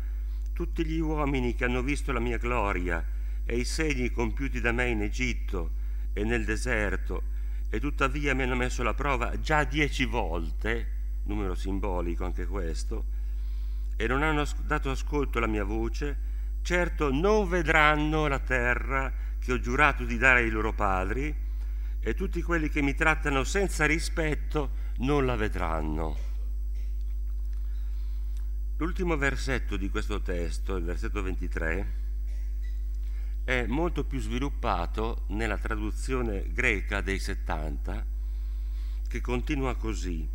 tutti 0.61 0.85
gli 0.85 0.99
uomini 0.99 1.55
che 1.55 1.65
hanno 1.65 1.81
visto 1.81 2.11
la 2.11 2.19
mia 2.19 2.37
gloria 2.37 3.03
e 3.45 3.57
i 3.57 3.65
segni 3.65 4.11
compiuti 4.11 4.61
da 4.61 4.71
me 4.71 4.89
in 4.89 5.01
Egitto 5.01 5.71
e 6.13 6.23
nel 6.23 6.45
deserto, 6.45 7.23
e 7.67 7.79
tuttavia 7.79 8.35
mi 8.35 8.43
hanno 8.43 8.55
messo 8.55 8.81
alla 8.81 8.93
prova 8.93 9.39
già 9.39 9.63
dieci 9.63 10.05
volte, 10.05 10.87
numero 11.23 11.55
simbolico 11.55 12.25
anche 12.25 12.45
questo, 12.45 13.05
e 13.95 14.05
non 14.05 14.21
hanno 14.21 14.45
dato 14.67 14.91
ascolto 14.91 15.39
alla 15.39 15.47
mia 15.47 15.63
voce, 15.63 16.15
certo 16.61 17.11
non 17.11 17.49
vedranno 17.49 18.27
la 18.27 18.37
terra 18.37 19.11
che 19.39 19.53
ho 19.53 19.59
giurato 19.59 20.03
di 20.03 20.19
dare 20.19 20.41
ai 20.41 20.51
loro 20.51 20.73
padri, 20.73 21.35
e 21.99 22.13
tutti 22.13 22.39
quelli 22.43 22.69
che 22.69 22.83
mi 22.83 22.93
trattano 22.93 23.43
senza 23.43 23.87
rispetto 23.87 24.69
non 24.97 25.25
la 25.25 25.35
vedranno. 25.35 26.30
L'ultimo 28.81 29.15
versetto 29.15 29.77
di 29.77 29.91
questo 29.91 30.21
testo, 30.21 30.75
il 30.75 30.83
versetto 30.83 31.21
23, 31.21 31.93
è 33.43 33.67
molto 33.67 34.05
più 34.05 34.19
sviluppato 34.19 35.25
nella 35.27 35.59
traduzione 35.59 36.51
greca 36.51 37.01
dei 37.01 37.19
70, 37.19 38.03
che 39.07 39.21
continua 39.21 39.75
così. 39.75 40.27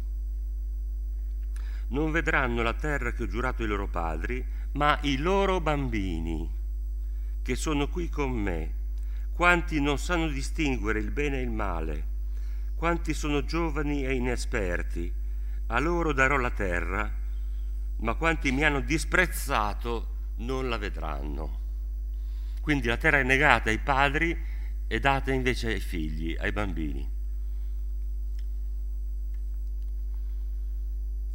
Non 1.89 2.13
vedranno 2.13 2.63
la 2.63 2.75
terra 2.75 3.11
che 3.11 3.25
ho 3.25 3.27
giurato 3.27 3.63
ai 3.63 3.69
loro 3.69 3.89
padri, 3.89 4.47
ma 4.75 4.97
i 5.03 5.17
loro 5.17 5.61
bambini, 5.61 6.49
che 7.43 7.57
sono 7.57 7.89
qui 7.89 8.09
con 8.09 8.31
me 8.31 8.75
quanti 9.33 9.81
non 9.81 9.99
sanno 9.99 10.29
distinguere 10.29 11.01
il 11.01 11.11
bene 11.11 11.41
e 11.41 11.43
il 11.43 11.51
male, 11.51 12.07
quanti 12.77 13.13
sono 13.13 13.45
giovani 13.45 14.07
e 14.07 14.15
inesperti, 14.15 15.13
a 15.67 15.81
loro 15.81 16.13
darò 16.13 16.37
la 16.37 16.53
terra, 16.53 17.25
ma 17.99 18.15
quanti 18.15 18.53
mi 18.53 18.65
hanno 18.65 18.81
disprezzato 18.81 20.15
non 20.37 20.69
la 20.69 20.77
vedranno. 20.77 21.65
Quindi 22.61 22.89
la 22.89 22.97
terra 22.97 23.19
è 23.19 23.23
negata 23.23 23.71
ai 23.71 23.79
padri 23.79 24.37
e 24.87 25.01
data 25.01 25.33
invece 25.33 25.69
ai 25.69 25.81
figli, 25.81 26.37
ai 26.39 26.53
bambini. 26.53 27.15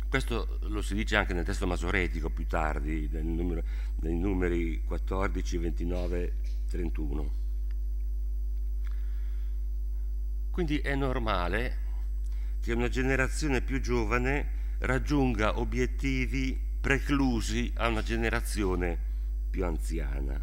Questo 0.07 0.59
lo 0.63 0.81
si 0.81 0.93
dice 0.93 1.15
anche 1.15 1.33
nel 1.33 1.45
testo 1.45 1.65
masoretico 1.65 2.29
più 2.29 2.45
tardi, 2.45 3.07
nei 3.09 3.23
numeri, 3.23 3.63
nei 4.01 4.17
numeri 4.17 4.83
14, 4.83 5.57
29, 5.57 6.33
31. 6.69 7.33
Quindi 10.51 10.79
è 10.79 10.95
normale 10.95 11.77
che 12.59 12.73
una 12.73 12.89
generazione 12.89 13.61
più 13.61 13.79
giovane 13.79 14.59
raggiunga 14.81 15.59
obiettivi 15.59 16.59
preclusi 16.79 17.71
a 17.75 17.87
una 17.87 18.01
generazione 18.01 18.97
più 19.49 19.63
anziana. 19.63 20.39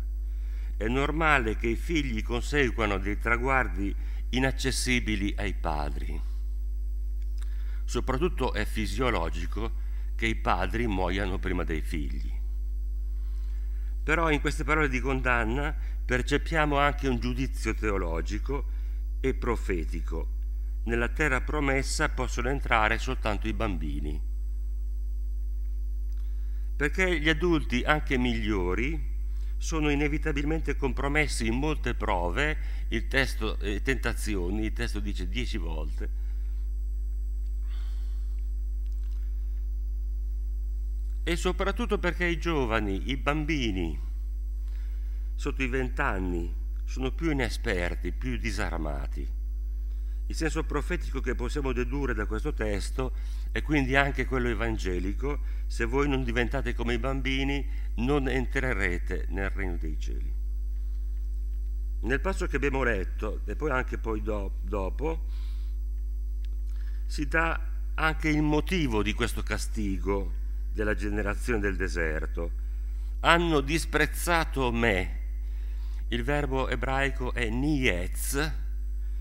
È 0.77 0.87
normale 0.87 1.57
che 1.57 1.69
i 1.69 1.77
figli 1.77 2.23
conseguano 2.23 2.99
dei 2.99 3.19
traguardi 3.19 3.95
inaccessibili 4.31 5.35
ai 5.37 5.55
padri. 5.55 6.21
Soprattutto 7.85 8.53
è 8.53 8.65
fisiologico 8.65 9.87
che 10.15 10.27
i 10.27 10.37
padri 10.37 10.87
muoiano 10.87 11.39
prima 11.39 11.65
dei 11.65 11.81
figli. 11.81 12.31
Però 14.05 14.31
in 14.31 14.41
queste 14.41 14.63
parole 14.63 14.89
di 14.89 15.01
condanna 15.01 15.75
percepiamo 16.05 16.79
anche 16.79 17.09
un 17.09 17.19
giudizio 17.19 17.75
teologico 17.75 18.65
e 19.21 19.35
profetico. 19.35 20.37
Nella 20.89 21.11
terra 21.11 21.43
promessa 21.43 22.09
possono 22.09 22.49
entrare 22.49 22.97
soltanto 22.97 23.47
i 23.47 23.53
bambini. 23.53 24.19
Perché 26.77 27.21
gli 27.21 27.29
adulti, 27.29 27.83
anche 27.83 28.17
migliori, 28.17 28.99
sono 29.59 29.91
inevitabilmente 29.91 30.77
compromessi 30.77 31.47
in 31.47 31.57
molte 31.57 31.93
prove, 31.93 32.87
il 32.89 33.07
testo 33.07 33.59
eh, 33.59 33.83
tentazioni, 33.83 34.65
il 34.65 34.73
testo 34.73 34.99
dice 35.01 35.29
dieci 35.29 35.59
volte. 35.59 36.11
E 41.23 41.37
soprattutto 41.37 41.99
perché 41.99 42.25
i 42.25 42.39
giovani, 42.39 43.11
i 43.11 43.19
bambini, 43.19 44.01
sotto 45.35 45.63
i 45.63 45.69
vent'anni, 45.69 46.51
sono 46.85 47.13
più 47.13 47.31
inesperti, 47.31 48.11
più 48.13 48.39
disarmati. 48.39 49.37
Il 50.29 50.35
senso 50.35 50.63
profetico 50.63 51.21
che 51.21 51.35
possiamo 51.35 51.73
dedurre 51.73 52.13
da 52.13 52.27
questo 52.27 52.53
testo 52.53 53.15
è 53.51 53.63
quindi 53.63 53.97
anche 53.97 54.27
quello 54.27 54.49
evangelico, 54.49 55.41
se 55.67 55.87
voi 55.87 56.07
non 56.07 56.23
diventate 56.23 56.75
come 56.75 56.93
i 56.93 56.99
bambini 56.99 57.67
non 57.97 58.29
entrerete 58.29 59.25
nel 59.31 59.49
regno 59.49 59.79
dei 59.79 59.99
cieli. 59.99 60.35
Nel 62.01 62.21
passo 62.21 62.47
che 62.47 62.57
abbiamo 62.57 62.83
letto, 62.83 63.41
e 63.47 63.57
poi 63.57 63.71
anche 63.71 63.97
poi 63.97 64.21
do, 64.21 64.59
dopo, 64.61 65.25
si 67.07 67.27
dà 67.27 67.59
anche 67.95 68.29
il 68.29 68.43
motivo 68.43 69.03
di 69.03 69.15
questo 69.15 69.43
castigo 69.43 70.35
della 70.75 70.95
generazione 70.95 71.59
del 71.59 71.77
deserto. 71.77 72.51
Hanno 73.21 73.61
disprezzato 73.61 74.71
me, 74.73 75.21
il 76.09 76.23
verbo 76.23 76.69
ebraico 76.69 77.33
è 77.33 77.49
nietz, 77.49 78.67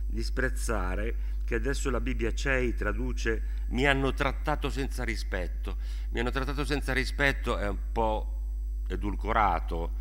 disprezzare, 0.07 1.35
che 1.45 1.55
adesso 1.55 1.89
la 1.89 2.01
Bibbia 2.01 2.33
Cei 2.33 2.73
traduce 2.73 3.55
mi 3.69 3.85
hanno 3.85 4.13
trattato 4.13 4.69
senza 4.69 5.03
rispetto. 5.03 5.77
Mi 6.09 6.19
hanno 6.19 6.31
trattato 6.31 6.65
senza 6.65 6.93
rispetto 6.93 7.57
è 7.57 7.67
un 7.67 7.77
po' 7.91 8.41
edulcorato, 8.87 9.91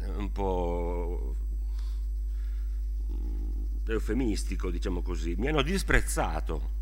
è 0.00 0.06
un 0.06 0.30
po' 0.30 1.36
eufemistico, 3.86 4.70
diciamo 4.70 5.02
così. 5.02 5.34
Mi 5.36 5.48
hanno 5.48 5.62
disprezzato. 5.62 6.72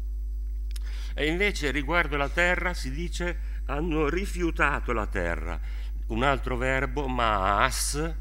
E 1.14 1.26
invece 1.26 1.70
riguardo 1.70 2.16
la 2.16 2.28
terra 2.28 2.74
si 2.74 2.90
dice 2.90 3.60
hanno 3.66 4.08
rifiutato 4.08 4.92
la 4.92 5.06
terra. 5.06 5.60
Un 6.08 6.22
altro 6.22 6.56
verbo, 6.56 7.06
maas, 7.06 8.14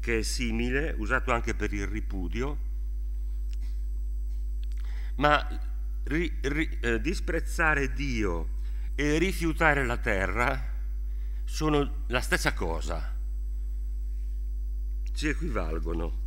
che 0.00 0.18
è 0.18 0.22
simile, 0.22 0.94
usato 0.98 1.32
anche 1.32 1.54
per 1.54 1.72
il 1.72 1.86
ripudio, 1.86 2.70
ma 5.16 5.46
ri, 6.04 6.38
ri, 6.40 6.78
eh, 6.80 7.00
disprezzare 7.00 7.92
Dio 7.92 8.60
e 8.94 9.18
rifiutare 9.18 9.84
la 9.84 9.96
terra 9.96 10.70
sono 11.44 12.04
la 12.08 12.20
stessa 12.20 12.52
cosa, 12.52 13.16
si 15.12 15.28
equivalgono. 15.28 16.20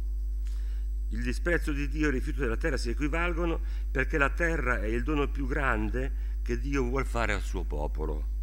Il 1.09 1.23
disprezzo 1.23 1.71
di 1.71 1.87
Dio 1.87 2.05
e 2.05 2.07
il 2.07 2.13
rifiuto 2.13 2.41
della 2.41 2.57
terra 2.57 2.77
si 2.77 2.89
equivalgono 2.89 3.61
perché 3.91 4.17
la 4.17 4.29
terra 4.29 4.81
è 4.81 4.87
il 4.87 5.03
dono 5.03 5.29
più 5.29 5.47
grande 5.47 6.39
che 6.41 6.59
Dio 6.59 6.83
vuole 6.83 7.05
fare 7.05 7.33
al 7.33 7.41
suo 7.41 7.63
popolo. 7.63 8.33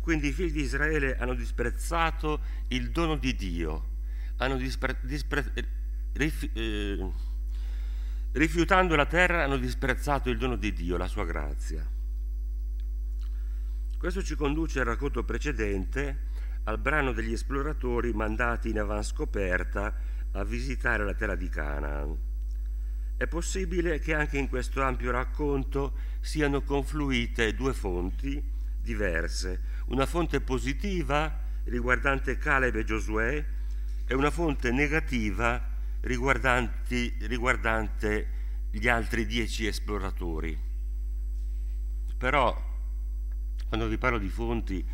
Quindi 0.00 0.28
i 0.28 0.32
figli 0.32 0.52
di 0.52 0.62
Israele 0.62 1.16
hanno 1.16 1.34
disprezzato 1.34 2.40
il 2.68 2.90
dono 2.90 3.16
di 3.16 3.34
Dio 3.34 3.90
hanno 4.42 4.56
dispre, 4.56 4.98
dispre, 5.02 5.44
rif, 6.14 6.48
eh, 6.52 7.12
rifiutando 8.32 8.96
la 8.96 9.06
terra 9.06 9.44
hanno 9.44 9.56
disprezzato 9.56 10.30
il 10.30 10.38
dono 10.38 10.56
di 10.56 10.72
Dio, 10.72 10.96
la 10.96 11.08
sua 11.08 11.24
grazia. 11.24 11.86
Questo 13.98 14.22
ci 14.22 14.34
conduce 14.34 14.80
al 14.80 14.86
racconto 14.86 15.24
precedente, 15.24 16.30
al 16.64 16.78
brano 16.78 17.12
degli 17.12 17.32
esploratori 17.32 18.12
mandati 18.12 18.70
in 18.70 18.78
avanscoperta 18.78 19.94
a 20.32 20.44
visitare 20.44 21.04
la 21.04 21.14
terra 21.14 21.34
di 21.34 21.48
Canaan. 21.48 22.16
È 23.16 23.26
possibile 23.26 24.00
che 24.00 24.14
anche 24.14 24.38
in 24.38 24.48
questo 24.48 24.82
ampio 24.82 25.12
racconto 25.12 25.92
siano 26.20 26.62
confluite 26.62 27.54
due 27.54 27.72
fonti 27.72 28.42
diverse, 28.80 29.60
una 29.86 30.06
fonte 30.06 30.40
positiva 30.40 31.40
riguardante 31.64 32.36
Caleb 32.38 32.74
e 32.76 32.84
Giosuè 32.84 33.44
e 34.06 34.14
una 34.14 34.30
fonte 34.30 34.72
negativa 34.72 35.71
riguardante 36.02 38.28
gli 38.70 38.88
altri 38.88 39.26
dieci 39.26 39.66
esploratori. 39.66 40.58
Però, 42.16 42.70
quando 43.68 43.88
vi 43.88 43.98
parlo 43.98 44.18
di 44.18 44.28
fonti, 44.28 44.84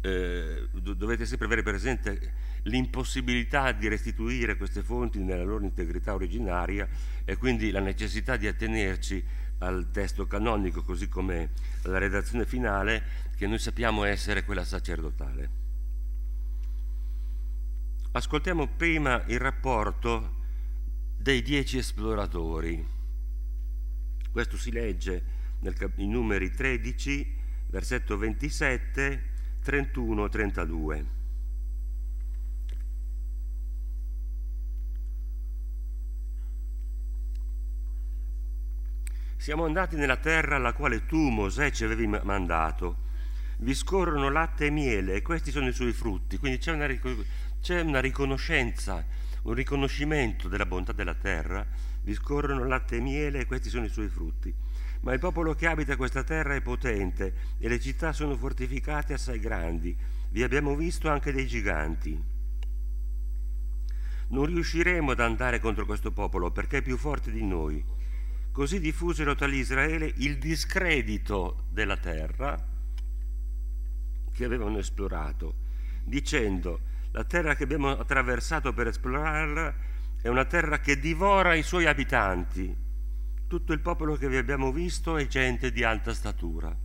eh, 0.00 0.68
dovete 0.72 1.26
sempre 1.26 1.46
avere 1.46 1.62
presente 1.62 2.44
l'impossibilità 2.62 3.72
di 3.72 3.88
restituire 3.88 4.56
queste 4.56 4.82
fonti 4.82 5.20
nella 5.20 5.44
loro 5.44 5.64
integrità 5.64 6.14
originaria 6.14 6.88
e 7.24 7.36
quindi 7.36 7.70
la 7.70 7.80
necessità 7.80 8.36
di 8.36 8.46
attenerci 8.46 9.24
al 9.58 9.90
testo 9.90 10.26
canonico 10.26 10.82
così 10.82 11.08
come 11.08 11.50
alla 11.84 11.98
redazione 11.98 12.44
finale 12.44 13.24
che 13.36 13.46
noi 13.46 13.58
sappiamo 13.58 14.04
essere 14.04 14.44
quella 14.44 14.64
sacerdotale. 14.64 15.64
Ascoltiamo 18.12 18.68
prima 18.68 19.22
il 19.26 19.38
rapporto 19.38 20.35
dei 21.26 21.42
dieci 21.42 21.78
esploratori. 21.78 22.86
Questo 24.30 24.56
si 24.56 24.70
legge 24.70 25.24
nei 25.58 26.06
numeri 26.06 26.52
13, 26.52 27.34
versetto 27.66 28.16
27, 28.16 29.22
31, 29.60 30.28
32. 30.28 31.06
Siamo 39.36 39.64
andati 39.64 39.96
nella 39.96 40.18
terra 40.18 40.54
alla 40.54 40.74
quale 40.74 41.06
tu, 41.06 41.18
Mosè, 41.18 41.72
ci 41.72 41.82
avevi 41.82 42.06
mandato. 42.06 42.98
Vi 43.56 43.74
scorrono 43.74 44.30
latte 44.30 44.66
e 44.66 44.70
miele 44.70 45.14
e 45.14 45.22
questi 45.22 45.50
sono 45.50 45.66
i 45.66 45.72
suoi 45.72 45.92
frutti. 45.92 46.38
Quindi 46.38 46.58
c'è 46.58 46.70
una, 46.70 46.86
c'è 47.60 47.80
una 47.80 47.98
riconoscenza 47.98 49.24
un 49.46 49.54
riconoscimento 49.54 50.48
della 50.48 50.66
bontà 50.66 50.92
della 50.92 51.14
terra, 51.14 51.64
vi 52.02 52.14
scorrono 52.14 52.64
latte 52.64 52.96
e 52.96 53.00
miele 53.00 53.40
e 53.40 53.46
questi 53.46 53.68
sono 53.68 53.84
i 53.84 53.88
suoi 53.88 54.08
frutti. 54.08 54.52
Ma 55.00 55.12
il 55.12 55.20
popolo 55.20 55.54
che 55.54 55.68
abita 55.68 55.96
questa 55.96 56.24
terra 56.24 56.54
è 56.54 56.60
potente 56.60 57.34
e 57.58 57.68
le 57.68 57.78
città 57.78 58.12
sono 58.12 58.36
fortificate 58.36 59.14
assai 59.14 59.38
grandi. 59.38 59.96
Vi 60.30 60.42
abbiamo 60.42 60.74
visto 60.74 61.08
anche 61.08 61.32
dei 61.32 61.46
giganti. 61.46 62.20
Non 64.28 64.46
riusciremo 64.46 65.12
ad 65.12 65.20
andare 65.20 65.60
contro 65.60 65.86
questo 65.86 66.10
popolo 66.10 66.50
perché 66.50 66.78
è 66.78 66.82
più 66.82 66.96
forte 66.96 67.30
di 67.30 67.44
noi. 67.44 67.84
Così 68.50 68.80
diffusero 68.80 69.36
tra 69.36 69.46
Israele 69.46 70.12
il 70.16 70.38
discredito 70.38 71.66
della 71.70 71.96
terra 71.96 72.74
che 74.32 74.44
avevano 74.44 74.78
esplorato, 74.78 75.54
dicendo 76.02 76.94
la 77.16 77.24
terra 77.24 77.54
che 77.54 77.64
abbiamo 77.64 77.92
attraversato 77.92 78.74
per 78.74 78.88
esplorarla 78.88 79.74
è 80.20 80.28
una 80.28 80.44
terra 80.44 80.80
che 80.80 80.98
divora 80.98 81.54
i 81.54 81.62
suoi 81.62 81.86
abitanti. 81.86 82.76
Tutto 83.46 83.72
il 83.72 83.80
popolo 83.80 84.16
che 84.16 84.28
vi 84.28 84.36
abbiamo 84.36 84.70
visto 84.70 85.16
è 85.16 85.26
gente 85.26 85.72
di 85.72 85.82
alta 85.82 86.12
statura. 86.12 86.76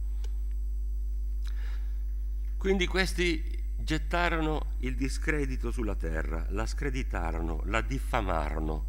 Quindi 2.57 2.87
questi 2.87 3.43
gettarono 3.75 4.75
il 4.79 4.95
discredito 4.95 5.69
sulla 5.69 5.95
terra, 5.95 6.45
la 6.51 6.65
screditarono, 6.65 7.63
la 7.65 7.81
diffamarono. 7.81 8.85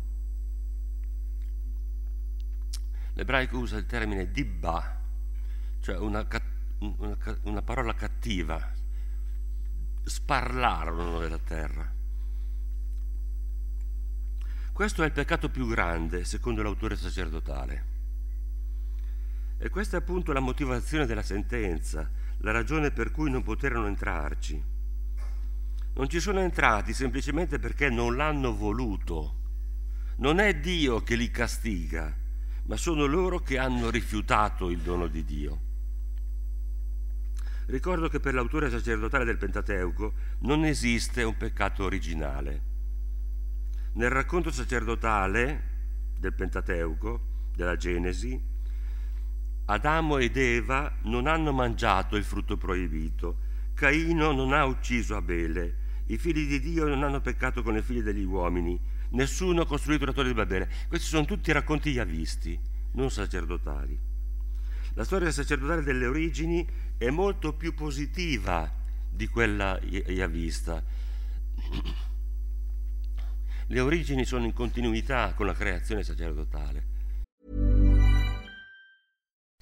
L'ebraico 3.15 3.59
usa 3.59 3.79
il 3.79 3.87
termine 3.87 4.31
dibba, 4.31 5.01
cioè 5.81 5.99
una, 5.99 6.25
una, 6.79 7.17
una 7.43 7.63
parola 7.63 7.95
cattiva, 7.95 8.81
sparlarono 10.05 11.19
della 11.19 11.39
terra. 11.39 11.91
Questo 14.73 15.03
è 15.03 15.07
il 15.07 15.13
peccato 15.13 15.51
più 15.51 15.67
grande, 15.67 16.25
secondo 16.25 16.63
l'autore 16.63 16.97
sacerdotale. 16.97 17.91
E 19.59 19.69
questa 19.69 19.97
è 19.97 20.01
appunto 20.01 20.33
la 20.33 20.41
motivazione 20.41 21.07
della 21.07 21.23
sentenza, 21.23 22.11
la 22.39 22.51
ragione 22.51 22.91
per 22.91 23.11
cui 23.11 23.31
non 23.31 23.43
poterono 23.43 23.87
entrarci. 23.87 24.65
Non 25.95 26.09
ci 26.09 26.21
sono 26.21 26.41
entrati 26.41 26.95
semplicemente 26.95 27.59
perché 27.59 27.91
non 27.91 28.17
l'hanno 28.17 28.57
voluto. 28.57 29.41
Non 30.17 30.41
è 30.41 30.59
Dio 30.59 31.03
che 31.03 31.15
li 31.15 31.31
castiga, 31.31 32.17
ma 32.65 32.77
sono 32.77 33.05
loro 33.05 33.41
che 33.41 33.59
hanno 33.59 33.91
rifiutato 33.91 34.71
il 34.71 34.81
dono 34.81 35.07
di 35.07 35.25
Dio. 35.25 35.61
Ricordo 37.73 38.11
che 38.11 38.21
per 38.21 38.35
l'autore 38.35 38.69
sacerdotale 38.69 39.25
del 39.25 39.39
Pentateuco 39.39 40.13
non 40.41 40.63
esiste 40.67 41.23
un 41.23 41.39
peccato 41.39 41.85
originale. 41.85 42.63
Nel 43.95 44.11
racconto 44.11 44.51
sacerdotale 44.51 45.71
del 46.19 46.35
Pentateuco, 46.35 47.49
della 47.57 47.77
Genesi, 47.77 48.39
Adamo 49.65 50.19
ed 50.19 50.37
Eva 50.37 50.99
non 51.05 51.27
hanno 51.27 51.53
mangiato 51.53 52.17
il 52.17 52.25
frutto 52.25 52.59
proibito, 52.59 53.39
Caino 53.73 54.33
non 54.33 54.53
ha 54.53 54.67
ucciso 54.67 55.17
Abele, 55.17 55.77
i 56.09 56.19
figli 56.19 56.47
di 56.47 56.61
Dio 56.61 56.87
non 56.87 57.03
hanno 57.03 57.23
peccato 57.23 57.63
con 57.63 57.75
i 57.75 57.81
figli 57.81 58.03
degli 58.03 58.23
uomini, 58.23 58.79
nessuno 59.13 59.63
ha 59.63 59.67
costruito 59.67 60.05
la 60.05 60.13
torre 60.13 60.29
di 60.29 60.35
Babele. 60.35 60.71
Questi 60.89 61.07
sono 61.07 61.25
tutti 61.25 61.51
racconti 61.51 61.89
yavisti, 61.89 62.61
non 62.93 63.11
sacerdotali. 63.11 64.11
La 64.95 65.05
storia 65.05 65.31
sacerdotale 65.31 65.83
delle 65.83 66.05
origini 66.05 66.69
è 67.03 67.11
molto 67.11 67.53
più 67.53 67.75
positiva 67.75 68.71
di 69.11 69.27
quella 69.27 69.77
yavista. 69.83 70.81
Le 73.67 73.81
origini 73.81 74.25
sono 74.25 74.45
in 74.45 74.53
continuità 74.53 75.33
con 75.35 75.47
la 75.47 75.53
creazione 75.53 76.05
sacerdotale. 76.05 76.91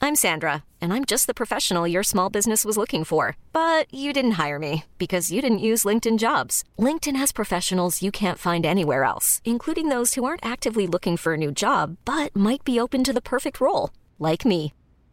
I'm 0.02 0.14
Sandra, 0.14 0.64
and 0.80 0.92
I'm 0.92 1.04
just 1.04 1.26
the 1.26 1.34
professional 1.34 1.86
your 1.86 2.02
small 2.02 2.30
business 2.30 2.64
was 2.64 2.76
looking 2.76 3.04
for. 3.04 3.36
But 3.52 3.86
you 3.92 4.12
didn't 4.12 4.38
hire 4.38 4.58
me 4.58 4.84
because 4.98 5.30
you 5.30 5.40
didn't 5.40 5.60
use 5.60 5.84
LinkedIn 5.84 6.18
jobs. 6.18 6.62
LinkedIn 6.78 7.16
has 7.16 7.32
professionals 7.32 8.02
you 8.02 8.10
can't 8.10 8.38
find 8.38 8.66
anywhere 8.66 9.04
else, 9.04 9.40
including 9.44 9.88
those 9.88 10.14
who 10.14 10.24
aren't 10.24 10.44
actively 10.44 10.86
looking 10.86 11.16
for 11.16 11.32
a 11.34 11.38
new 11.38 11.52
job 11.52 11.96
but 12.04 12.34
might 12.34 12.64
be 12.64 12.78
open 12.78 13.02
to 13.04 13.14
the 13.14 13.22
perfect 13.22 13.60
role, 13.60 13.90
like 14.18 14.44
me. 14.44 14.74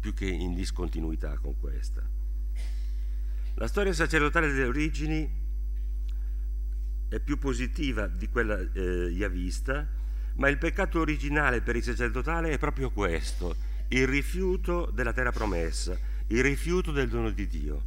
Più 0.00 0.14
che 0.14 0.26
in 0.26 0.54
discontinuità 0.54 1.36
con 1.38 1.58
questa. 1.58 2.08
La 3.54 3.66
storia 3.66 3.92
sacerdotale 3.92 4.52
delle 4.52 4.66
origini 4.66 5.46
è 7.08 7.20
più 7.20 7.38
positiva 7.38 8.06
di 8.06 8.28
quella 8.28 8.58
eh, 8.58 9.08
yavista, 9.10 9.86
ma 10.36 10.48
il 10.48 10.58
peccato 10.58 11.00
originale 11.00 11.62
per 11.62 11.74
il 11.74 11.82
sacerdotale 11.82 12.50
è 12.50 12.58
proprio 12.58 12.90
questo, 12.90 13.56
il 13.88 14.06
rifiuto 14.06 14.90
della 14.92 15.12
terra 15.12 15.32
promessa, 15.32 15.98
il 16.28 16.42
rifiuto 16.42 16.92
del 16.92 17.08
dono 17.08 17.30
di 17.30 17.46
Dio. 17.48 17.84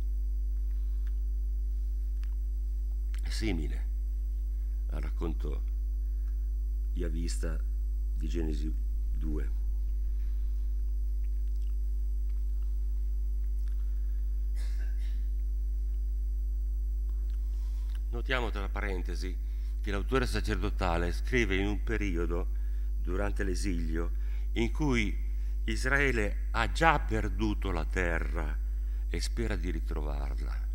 È 3.22 3.30
simile 3.30 3.88
al 4.90 5.02
racconto 5.02 5.64
Yavista 6.94 7.58
di 8.16 8.28
Genesi 8.28 8.74
2. 9.14 9.61
Notiamo 18.12 18.50
tra 18.50 18.68
parentesi 18.68 19.34
che 19.82 19.90
l'autore 19.90 20.26
sacerdotale 20.26 21.14
scrive 21.14 21.56
in 21.56 21.66
un 21.66 21.82
periodo, 21.82 22.46
durante 23.02 23.46
l'esilio, 23.46 24.12
in 24.54 24.70
cui 24.70 25.18
Israele 25.64 26.48
ha 26.52 26.70
già 26.74 27.00
perduto 27.00 27.72
la 27.72 27.86
terra 27.86 28.58
e 29.08 29.22
spera 29.22 29.56
di 29.56 29.72
ritrovarla. 29.72 30.68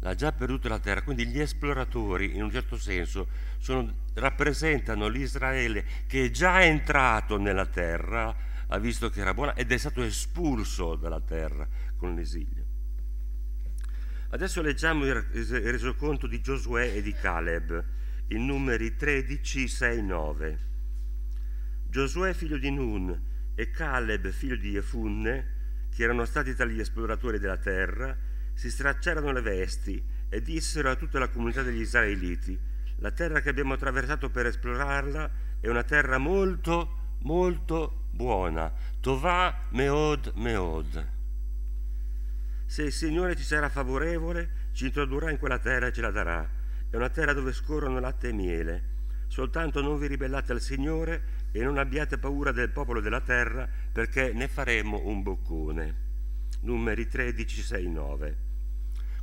L'ha 0.00 0.14
già 0.16 0.32
perduta 0.32 0.68
la 0.68 0.80
terra, 0.80 1.02
quindi 1.02 1.28
gli 1.28 1.38
esploratori, 1.38 2.34
in 2.34 2.42
un 2.42 2.50
certo 2.50 2.76
senso, 2.76 3.28
sono, 3.58 3.94
rappresentano 4.14 5.06
l'Israele 5.06 5.84
che 6.08 6.24
è 6.24 6.30
già 6.30 6.64
entrato 6.64 7.38
nella 7.38 7.66
terra, 7.66 8.34
ha 8.66 8.78
visto 8.78 9.10
che 9.10 9.20
era 9.20 9.32
buona 9.32 9.54
ed 9.54 9.70
è 9.70 9.76
stato 9.78 10.02
espulso 10.02 10.96
dalla 10.96 11.20
terra 11.20 11.68
con 11.96 12.16
l'esilio. 12.16 12.63
Adesso 14.34 14.62
leggiamo 14.62 15.04
il 15.04 15.14
resoconto 15.14 16.26
di 16.26 16.40
Giosuè 16.40 16.96
e 16.96 17.02
di 17.02 17.12
Caleb, 17.12 17.84
in 18.30 18.44
numeri 18.46 18.96
13, 18.96 19.68
6, 19.68 20.02
9. 20.02 20.58
Giosuè 21.88 22.34
figlio 22.34 22.58
di 22.58 22.68
Nun 22.72 23.16
e 23.54 23.70
Caleb 23.70 24.28
figlio 24.30 24.56
di 24.56 24.74
Efunne, 24.74 25.86
che 25.94 26.02
erano 26.02 26.24
stati 26.24 26.52
tra 26.52 26.64
gli 26.64 26.80
esploratori 26.80 27.38
della 27.38 27.58
terra, 27.58 28.18
si 28.54 28.72
stracciarono 28.72 29.30
le 29.30 29.40
vesti 29.40 30.04
e 30.28 30.42
dissero 30.42 30.90
a 30.90 30.96
tutta 30.96 31.20
la 31.20 31.28
comunità 31.28 31.62
degli 31.62 31.82
israeliti, 31.82 32.58
la 32.96 33.12
terra 33.12 33.40
che 33.40 33.50
abbiamo 33.50 33.74
attraversato 33.74 34.30
per 34.30 34.46
esplorarla 34.46 35.30
è 35.60 35.68
una 35.68 35.84
terra 35.84 36.18
molto, 36.18 37.18
molto 37.20 38.08
buona. 38.10 38.72
Tovà 38.98 39.68
meod 39.70 40.32
meod. 40.34 41.13
Se 42.66 42.82
il 42.82 42.92
Signore 42.92 43.36
ci 43.36 43.42
sarà 43.42 43.68
favorevole, 43.68 44.68
ci 44.72 44.86
introdurrà 44.86 45.30
in 45.30 45.38
quella 45.38 45.58
terra 45.58 45.86
e 45.86 45.92
ce 45.92 46.00
la 46.00 46.10
darà. 46.10 46.48
È 46.90 46.96
una 46.96 47.10
terra 47.10 47.32
dove 47.32 47.52
scorrono 47.52 48.00
latte 48.00 48.28
e 48.28 48.32
miele. 48.32 48.92
Soltanto 49.28 49.80
non 49.80 49.98
vi 49.98 50.06
ribellate 50.06 50.52
al 50.52 50.60
Signore 50.60 51.48
e 51.52 51.62
non 51.62 51.78
abbiate 51.78 52.18
paura 52.18 52.52
del 52.52 52.70
popolo 52.70 53.00
della 53.00 53.20
terra, 53.20 53.68
perché 53.92 54.32
ne 54.32 54.48
faremo 54.48 55.02
un 55.04 55.22
boccone. 55.22 56.02
Numeri 56.60 57.06
13, 57.06 57.62
6, 57.62 57.88
9. 57.88 58.36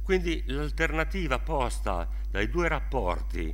Quindi 0.04 0.44
l'alternativa 0.48 1.40
posta 1.40 2.10
dai 2.30 2.50
due 2.50 2.68
rapporti 2.68 3.54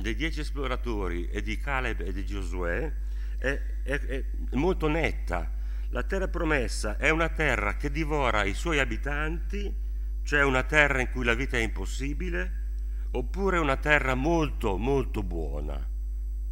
dei 0.00 0.14
dieci 0.14 0.40
esploratori 0.40 1.28
e 1.28 1.42
di 1.42 1.58
Caleb 1.58 2.00
e 2.00 2.12
di 2.12 2.24
Giosuè 2.24 2.92
è, 3.38 3.60
è, 3.82 4.00
è 4.00 4.24
molto 4.52 4.88
netta 4.88 5.55
la 5.90 6.02
terra 6.02 6.28
promessa 6.28 6.96
è 6.96 7.10
una 7.10 7.28
terra 7.28 7.76
che 7.76 7.90
divora 7.90 8.44
i 8.44 8.54
suoi 8.54 8.80
abitanti, 8.80 9.74
cioè 10.22 10.42
una 10.42 10.64
terra 10.64 11.00
in 11.00 11.10
cui 11.10 11.24
la 11.24 11.34
vita 11.34 11.56
è 11.56 11.60
impossibile, 11.60 12.64
oppure 13.12 13.58
una 13.58 13.76
terra 13.76 14.14
molto, 14.14 14.76
molto 14.76 15.22
buona? 15.22 15.88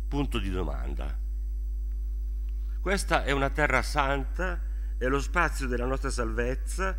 Punto 0.08 0.38
di 0.38 0.50
domanda. 0.50 1.18
Questa 2.80 3.24
è 3.24 3.32
una 3.32 3.50
terra 3.50 3.82
santa, 3.82 4.60
è 4.96 5.06
lo 5.06 5.20
spazio 5.20 5.66
della 5.66 5.86
nostra 5.86 6.10
salvezza, 6.10 6.96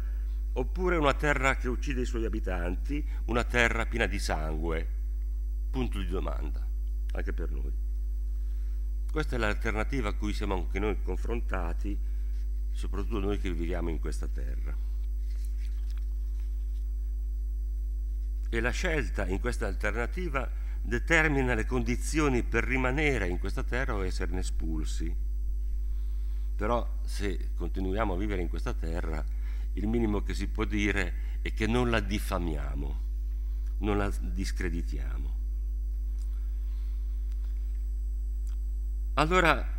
oppure 0.54 0.98
una 0.98 1.14
terra 1.14 1.56
che 1.56 1.70
uccide 1.70 2.02
i 2.02 2.06
suoi 2.06 2.26
abitanti, 2.26 3.08
una 3.26 3.44
terra 3.44 3.86
piena 3.86 4.08
di 4.08 4.20
sangue? 4.20 4.88
Punto 5.72 6.00
di 6.00 6.08
domanda, 6.08 6.68
anche 7.14 7.34
per 7.34 7.52
noi. 7.52 7.74
Questa 9.10 9.38
è 9.38 9.40
l'alternativa 9.40 10.10
a 10.10 10.14
cui 10.14 10.34
siamo 10.34 10.56
anche 10.56 10.80
noi 10.80 11.02
confrontati 11.02 12.14
soprattutto 12.76 13.20
noi 13.20 13.40
che 13.40 13.52
viviamo 13.52 13.90
in 13.90 14.00
questa 14.00 14.28
terra. 14.28 14.76
E 18.50 18.60
la 18.60 18.70
scelta 18.70 19.26
in 19.26 19.40
questa 19.40 19.66
alternativa 19.66 20.50
determina 20.82 21.56
le 21.56 21.66
condizioni 21.66 22.44
per 22.44 22.64
rimanere 22.66 23.28
in 23.28 23.40
questa 23.40 23.64
terra 23.64 23.96
o 23.96 24.06
esserne 24.06 24.42
espulsi. 24.42 25.14
Però 26.56 27.00
se 27.04 27.52
continuiamo 27.56 28.14
a 28.14 28.18
vivere 28.18 28.42
in 28.42 28.50
questa 28.50 28.74
terra, 28.74 29.24
il 29.74 29.88
minimo 29.88 30.22
che 30.22 30.34
si 30.34 30.48
può 30.48 30.66
dire 30.66 31.40
è 31.42 31.54
che 31.54 31.68
non 31.68 31.90
la 31.90 32.02
diffamiamo, 32.02 33.02
non 33.80 33.98
la 33.98 34.10
discreditiamo. 34.20 35.34
Allora 39.16 39.75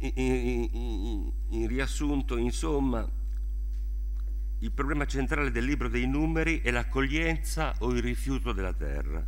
in, 0.00 1.32
in, 1.48 1.66
riassunto, 1.66 2.36
insomma, 2.36 3.08
il 4.60 4.72
problema 4.72 5.06
centrale 5.06 5.50
del 5.50 5.64
libro 5.64 5.88
dei 5.88 6.06
numeri 6.06 6.60
è 6.60 6.70
l'accoglienza 6.70 7.74
o 7.80 7.90
il 7.92 8.02
rifiuto 8.02 8.52
della 8.52 8.72
terra. 8.72 9.26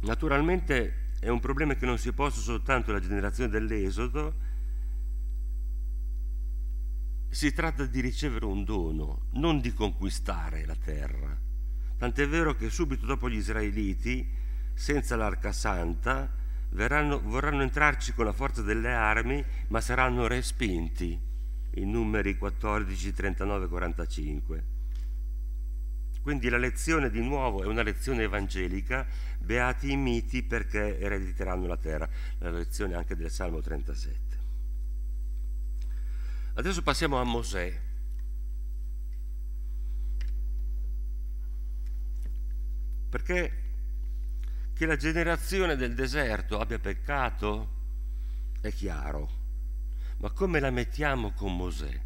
Naturalmente 0.00 1.10
è 1.20 1.28
un 1.28 1.40
problema 1.40 1.74
che 1.74 1.86
non 1.86 1.98
si 1.98 2.08
è 2.08 2.12
posto 2.12 2.40
soltanto 2.40 2.90
alla 2.90 3.00
generazione 3.00 3.50
dell'Esodo, 3.50 4.48
si 7.28 7.52
tratta 7.52 7.84
di 7.84 8.00
ricevere 8.00 8.44
un 8.44 8.64
dono, 8.64 9.26
non 9.32 9.60
di 9.60 9.72
conquistare 9.72 10.64
la 10.66 10.74
terra. 10.74 11.38
Tant'è 11.96 12.26
vero 12.26 12.56
che 12.56 12.70
subito 12.70 13.06
dopo 13.06 13.28
gli 13.28 13.36
israeliti, 13.36 14.28
senza 14.74 15.14
l'arca 15.14 15.52
santa, 15.52 16.39
verranno, 16.70 17.20
vorranno 17.20 17.62
entrarci 17.62 18.12
con 18.12 18.24
la 18.24 18.32
forza 18.32 18.62
delle 18.62 18.92
armi, 18.92 19.44
ma 19.68 19.80
saranno 19.80 20.26
respinti, 20.26 21.18
in 21.74 21.90
numeri 21.90 22.36
14, 22.36 23.12
39, 23.12 23.68
45. 23.68 24.64
Quindi 26.22 26.48
la 26.50 26.58
lezione 26.58 27.08
di 27.10 27.20
nuovo 27.20 27.62
è 27.62 27.66
una 27.66 27.82
lezione 27.82 28.24
evangelica, 28.24 29.06
beati 29.38 29.92
i 29.92 29.96
miti 29.96 30.42
perché 30.42 30.98
erediteranno 30.98 31.66
la 31.66 31.78
terra, 31.78 32.08
la 32.38 32.50
lezione 32.50 32.94
anche 32.94 33.16
del 33.16 33.30
Salmo 33.30 33.60
37. 33.60 34.38
Adesso 36.54 36.82
passiamo 36.82 37.18
a 37.18 37.24
Mosè. 37.24 37.80
Perché 43.08 43.69
che 44.80 44.86
la 44.86 44.96
generazione 44.96 45.76
del 45.76 45.92
deserto 45.92 46.58
abbia 46.58 46.78
peccato 46.78 47.68
è 48.62 48.72
chiaro, 48.72 49.28
ma 50.20 50.30
come 50.30 50.58
la 50.58 50.70
mettiamo 50.70 51.32
con 51.32 51.54
Mosè? 51.54 52.00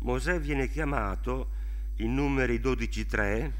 Mosè 0.00 0.38
viene 0.38 0.68
chiamato 0.68 1.50
in 1.96 2.12
numeri 2.12 2.58
12.3 2.58 3.50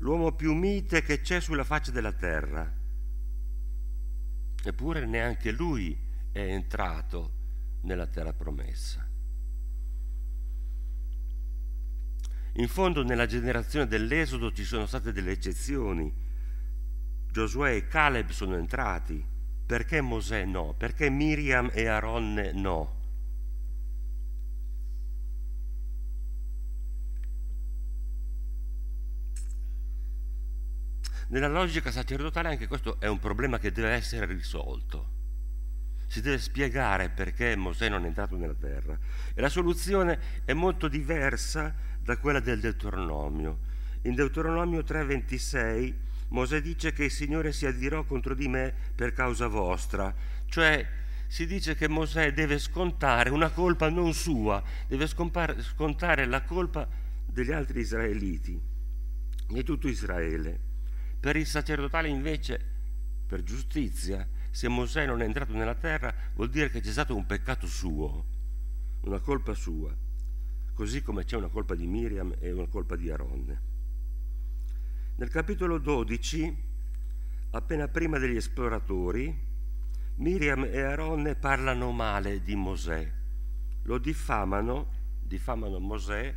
l'uomo 0.00 0.32
più 0.32 0.52
mite 0.52 1.00
che 1.00 1.22
c'è 1.22 1.40
sulla 1.40 1.64
faccia 1.64 1.90
della 1.90 2.12
terra. 2.12 2.70
Eppure 4.62 5.06
neanche 5.06 5.52
lui 5.52 5.98
è 6.32 6.40
entrato 6.40 7.32
nella 7.84 8.06
terra 8.06 8.34
promessa. 8.34 9.08
In 12.56 12.68
fondo 12.68 13.02
nella 13.02 13.24
generazione 13.24 13.86
dell'Esodo 13.86 14.52
ci 14.52 14.64
sono 14.64 14.84
state 14.84 15.12
delle 15.12 15.30
eccezioni, 15.30 16.21
Giosuè 17.32 17.76
e 17.76 17.88
Caleb 17.88 18.28
sono 18.28 18.56
entrati, 18.56 19.24
perché 19.64 20.02
Mosè 20.02 20.44
no? 20.44 20.74
Perché 20.74 21.08
Miriam 21.08 21.70
e 21.72 21.86
Aronne 21.86 22.52
no? 22.52 23.00
Nella 31.28 31.48
logica 31.48 31.90
sacerdotale 31.90 32.48
anche 32.48 32.66
questo 32.66 33.00
è 33.00 33.06
un 33.06 33.18
problema 33.18 33.58
che 33.58 33.72
deve 33.72 33.92
essere 33.92 34.26
risolto. 34.26 35.20
Si 36.06 36.20
deve 36.20 36.36
spiegare 36.36 37.08
perché 37.08 37.56
Mosè 37.56 37.88
non 37.88 38.04
è 38.04 38.08
entrato 38.08 38.36
nella 38.36 38.52
terra. 38.52 38.98
E 39.32 39.40
la 39.40 39.48
soluzione 39.48 40.42
è 40.44 40.52
molto 40.52 40.86
diversa 40.86 41.74
da 41.98 42.18
quella 42.18 42.40
del 42.40 42.60
Deuteronomio. 42.60 43.60
In 44.02 44.14
Deuteronomio 44.14 44.82
3:26 44.82 46.10
Mosè 46.32 46.62
dice 46.62 46.92
che 46.92 47.04
il 47.04 47.10
Signore 47.10 47.52
si 47.52 47.66
adirò 47.66 48.04
contro 48.04 48.34
di 48.34 48.48
me 48.48 48.74
per 48.94 49.12
causa 49.12 49.48
vostra, 49.48 50.14
cioè 50.46 50.86
si 51.26 51.46
dice 51.46 51.74
che 51.74 51.88
Mosè 51.88 52.32
deve 52.32 52.58
scontare 52.58 53.28
una 53.28 53.50
colpa 53.50 53.90
non 53.90 54.14
sua, 54.14 54.62
deve 54.88 55.06
scontare 55.06 56.24
la 56.24 56.42
colpa 56.42 56.88
degli 57.26 57.52
altri 57.52 57.80
israeliti, 57.80 58.60
di 59.46 59.62
tutto 59.62 59.88
Israele. 59.88 60.58
Per 61.20 61.36
il 61.36 61.46
sacerdotale 61.46 62.08
invece, 62.08 62.58
per 63.26 63.42
giustizia, 63.42 64.26
se 64.50 64.68
Mosè 64.68 65.04
non 65.04 65.20
è 65.20 65.26
entrato 65.26 65.52
nella 65.52 65.74
terra 65.74 66.14
vuol 66.34 66.48
dire 66.48 66.70
che 66.70 66.80
c'è 66.80 66.90
stato 66.90 67.14
un 67.14 67.26
peccato 67.26 67.66
suo, 67.66 68.26
una 69.02 69.20
colpa 69.20 69.52
sua, 69.52 69.94
così 70.72 71.02
come 71.02 71.24
c'è 71.24 71.36
una 71.36 71.48
colpa 71.48 71.74
di 71.74 71.86
Miriam 71.86 72.34
e 72.38 72.50
una 72.52 72.66
colpa 72.68 72.96
di 72.96 73.10
Aronne. 73.10 73.71
Nel 75.16 75.28
capitolo 75.28 75.78
12 75.78 76.70
appena 77.50 77.86
prima 77.88 78.18
degli 78.18 78.36
esploratori, 78.36 79.50
Miriam 80.16 80.64
e 80.64 80.80
Aaronne 80.80 81.34
parlano 81.34 81.90
male 81.90 82.42
di 82.42 82.54
Mosè, 82.54 83.12
lo 83.82 83.98
diffamano, 83.98 84.88
diffamano 85.20 85.78
Mosè, 85.78 86.34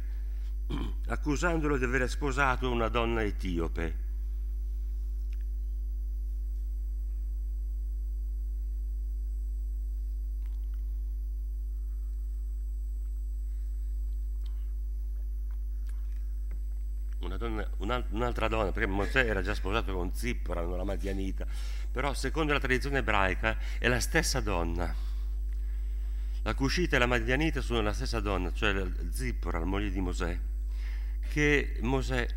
accusandolo 1.07 1.77
di 1.77 1.83
aver 1.83 2.09
sposato 2.09 2.69
una 2.69 2.89
donna 2.89 3.23
etiope. 3.23 4.03
Una 17.19 17.37
donna, 17.37 17.67
un'altra 18.35 18.47
donna, 18.49 18.71
perché 18.71 18.87
Mosè 18.89 19.25
era 19.25 19.41
già 19.41 19.53
sposato 19.53 19.93
con 19.93 20.13
Zippora, 20.13 20.61
la 20.61 20.83
Madianita, 20.83 21.45
però 21.91 22.13
secondo 22.13 22.51
la 22.51 22.59
tradizione 22.59 22.97
ebraica 22.99 23.57
è 23.79 23.87
la 23.87 24.01
stessa 24.01 24.41
donna. 24.41 24.93
La 26.43 26.53
Cushita 26.53 26.97
e 26.97 26.99
la 26.99 27.05
Madianita 27.05 27.61
sono 27.61 27.81
la 27.81 27.93
stessa 27.93 28.19
donna, 28.19 28.51
cioè 28.53 28.85
Zippora, 29.09 29.59
la 29.59 29.65
moglie 29.65 29.89
di 29.89 30.01
Mosè, 30.01 30.37
che 31.29 31.77
Mosè 31.81 32.27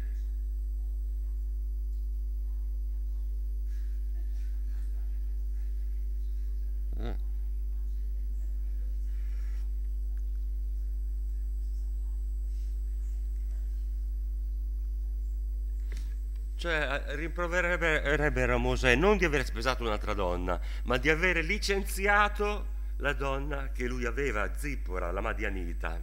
Cioè, 16.58 17.14
rimproverebbero 17.14 18.56
a 18.56 18.58
Mosè 18.58 18.96
non 18.96 19.16
di 19.16 19.24
aver 19.24 19.44
sposato 19.44 19.84
un'altra 19.84 20.12
donna, 20.12 20.60
ma 20.86 20.96
di 20.96 21.08
aver 21.08 21.44
licenziato 21.44 22.66
la 22.96 23.12
donna 23.12 23.70
che 23.70 23.86
lui 23.86 24.04
aveva, 24.04 24.52
Zippora, 24.56 25.12
la 25.12 25.20
Madianita. 25.20 26.02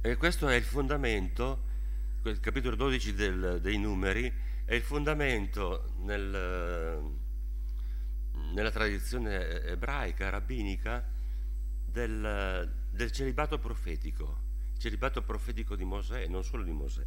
E 0.00 0.16
questo 0.16 0.48
è 0.48 0.54
il 0.54 0.62
fondamento, 0.62 1.64
il 2.22 2.40
capitolo 2.40 2.74
12 2.74 3.12
del, 3.12 3.58
dei 3.60 3.76
numeri, 3.76 4.32
è 4.64 4.74
il 4.74 4.82
fondamento 4.82 5.92
nel, 5.98 7.02
nella 8.54 8.70
tradizione 8.70 9.62
ebraica, 9.64 10.30
rabbinica, 10.30 11.06
del, 11.84 12.72
del 12.90 13.12
celibato 13.12 13.58
profetico, 13.58 14.38
il 14.72 14.78
celibato 14.78 15.20
profetico 15.22 15.76
di 15.76 15.84
Mosè 15.84 16.22
e 16.22 16.28
non 16.28 16.42
solo 16.42 16.62
di 16.62 16.72
Mosè. 16.72 17.04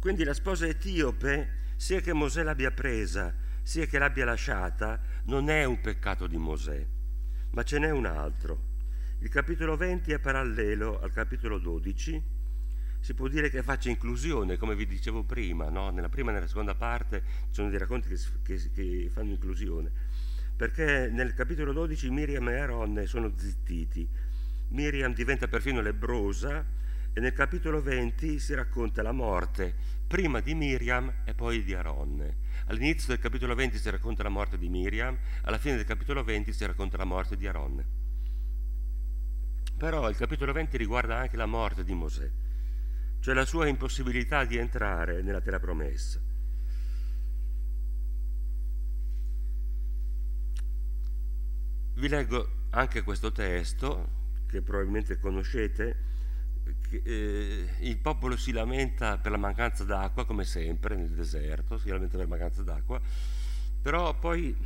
Quindi 0.00 0.22
la 0.22 0.34
sposa 0.34 0.66
etiope, 0.66 1.56
sia 1.76 2.00
che 2.00 2.12
Mosè 2.12 2.42
l'abbia 2.42 2.70
presa, 2.70 3.34
sia 3.62 3.86
che 3.86 3.98
l'abbia 3.98 4.24
lasciata, 4.24 5.00
non 5.24 5.50
è 5.50 5.64
un 5.64 5.80
peccato 5.80 6.26
di 6.26 6.36
Mosè, 6.36 6.86
ma 7.50 7.62
ce 7.64 7.78
n'è 7.78 7.90
un 7.90 8.06
altro. 8.06 8.66
Il 9.18 9.28
capitolo 9.28 9.76
20 9.76 10.12
è 10.12 10.20
parallelo 10.20 11.00
al 11.00 11.12
capitolo 11.12 11.58
12, 11.58 12.22
si 13.00 13.14
può 13.14 13.26
dire 13.26 13.50
che 13.50 13.62
faccia 13.62 13.90
inclusione, 13.90 14.56
come 14.56 14.76
vi 14.76 14.86
dicevo 14.86 15.24
prima, 15.24 15.68
no? 15.68 15.90
nella 15.90 16.08
prima 16.08 16.30
e 16.30 16.34
nella 16.34 16.46
seconda 16.46 16.74
parte 16.74 17.22
ci 17.46 17.54
sono 17.54 17.68
dei 17.68 17.78
racconti 17.78 18.08
che, 18.08 18.18
che, 18.42 18.70
che 18.72 19.10
fanno 19.12 19.30
inclusione, 19.30 19.90
perché 20.56 21.08
nel 21.10 21.34
capitolo 21.34 21.72
12 21.72 22.10
Miriam 22.10 22.48
e 22.48 22.56
Aaron 22.56 23.02
sono 23.06 23.32
zittiti, 23.36 24.08
Miriam 24.68 25.12
diventa 25.12 25.48
perfino 25.48 25.80
lebrosa, 25.80 26.64
e 27.18 27.20
nel 27.20 27.32
capitolo 27.32 27.82
20 27.82 28.38
si 28.38 28.54
racconta 28.54 29.02
la 29.02 29.10
morte 29.10 29.74
prima 30.06 30.38
di 30.38 30.54
Miriam 30.54 31.12
e 31.24 31.34
poi 31.34 31.64
di 31.64 31.74
Aronne. 31.74 32.36
All'inizio 32.66 33.08
del 33.08 33.18
capitolo 33.18 33.56
20 33.56 33.76
si 33.76 33.90
racconta 33.90 34.22
la 34.22 34.28
morte 34.28 34.56
di 34.56 34.68
Miriam, 34.68 35.18
alla 35.42 35.58
fine 35.58 35.74
del 35.74 35.84
capitolo 35.84 36.22
20 36.22 36.52
si 36.52 36.64
racconta 36.64 36.96
la 36.96 37.04
morte 37.04 37.36
di 37.36 37.48
Aronne. 37.48 37.84
Però 39.76 40.08
il 40.08 40.14
capitolo 40.14 40.52
20 40.52 40.76
riguarda 40.76 41.16
anche 41.16 41.36
la 41.36 41.46
morte 41.46 41.82
di 41.82 41.92
Mosè, 41.92 42.30
cioè 43.18 43.34
la 43.34 43.44
sua 43.44 43.66
impossibilità 43.66 44.44
di 44.44 44.56
entrare 44.56 45.20
nella 45.20 45.40
terra 45.40 45.58
promessa. 45.58 46.20
Vi 51.94 52.08
leggo 52.08 52.66
anche 52.70 53.02
questo 53.02 53.32
testo, 53.32 54.08
che 54.46 54.62
probabilmente 54.62 55.18
conoscete, 55.18 56.06
eh, 56.90 57.68
il 57.80 57.98
popolo 57.98 58.36
si 58.36 58.52
lamenta 58.52 59.18
per 59.18 59.32
la 59.32 59.38
mancanza 59.38 59.84
d'acqua, 59.84 60.24
come 60.24 60.44
sempre 60.44 60.96
nel 60.96 61.10
deserto, 61.10 61.78
si 61.78 61.88
lamenta 61.88 62.16
per 62.16 62.26
la 62.26 62.30
mancanza 62.30 62.62
d'acqua, 62.62 63.00
però 63.80 64.18
poi 64.18 64.56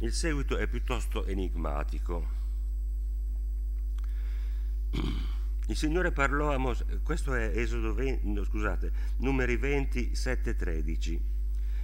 il 0.00 0.12
seguito 0.12 0.56
è 0.56 0.66
piuttosto 0.66 1.24
enigmatico. 1.24 2.44
Il 5.68 5.74
Signore 5.74 6.12
parlò 6.12 6.54
a 6.54 6.58
Mosè, 6.58 6.84
questo 7.02 7.34
è 7.34 7.50
Esodo 7.52 7.92
20, 7.92 8.32
no, 8.32 8.44
scusate, 8.44 8.92
numeri 9.16 9.56
20, 9.56 10.14
7, 10.14 10.54
13. 10.54 11.20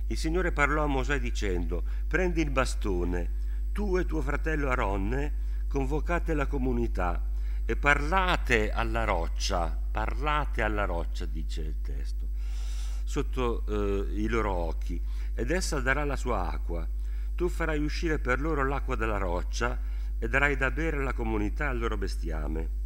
Il 0.06 0.16
Signore 0.16 0.52
parlò 0.52 0.84
a 0.84 0.86
Mosè 0.86 1.18
dicendo, 1.18 1.82
prendi 2.06 2.42
il 2.42 2.50
bastone, 2.50 3.30
tu 3.72 3.98
e 3.98 4.06
tuo 4.06 4.22
fratello 4.22 4.68
Aronne 4.70 5.66
convocate 5.66 6.32
la 6.34 6.46
comunità 6.46 7.31
e 7.64 7.76
parlate 7.76 8.70
alla 8.70 9.04
roccia, 9.04 9.78
parlate 9.90 10.62
alla 10.62 10.84
roccia, 10.84 11.24
dice 11.26 11.60
il 11.60 11.80
testo, 11.80 12.28
sotto 13.04 13.64
eh, 13.66 14.20
i 14.20 14.28
loro 14.28 14.52
occhi, 14.52 15.00
ed 15.34 15.50
essa 15.50 15.80
darà 15.80 16.04
la 16.04 16.16
sua 16.16 16.50
acqua. 16.50 16.86
Tu 17.34 17.48
farai 17.48 17.82
uscire 17.82 18.18
per 18.18 18.40
loro 18.40 18.66
l'acqua 18.66 18.96
dalla 18.96 19.18
roccia 19.18 19.78
e 20.18 20.28
darai 20.28 20.56
da 20.56 20.70
bere 20.70 20.98
alla 20.98 21.12
comunità 21.12 21.68
al 21.68 21.78
loro 21.78 21.96
bestiame. 21.96 22.80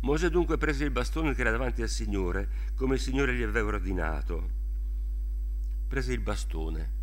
Mosè 0.00 0.28
dunque 0.28 0.58
prese 0.58 0.84
il 0.84 0.90
bastone 0.90 1.34
che 1.34 1.40
era 1.40 1.50
davanti 1.50 1.82
al 1.82 1.88
Signore, 1.88 2.48
come 2.74 2.94
il 2.94 3.00
Signore 3.00 3.34
gli 3.34 3.42
aveva 3.42 3.68
ordinato. 3.68 4.50
Prese 5.88 6.12
il 6.12 6.20
bastone 6.20 6.95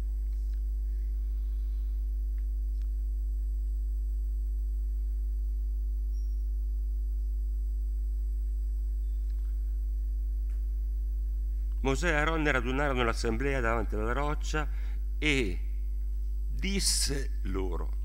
Mosè 11.93 12.09
e 12.09 12.13
Aaron 12.13 12.51
radunarono 12.51 13.03
l'assemblea 13.03 13.59
davanti 13.59 13.93
alla 13.93 14.13
roccia 14.13 14.67
e 15.19 15.59
disse 16.49 17.37
loro, 17.43 17.97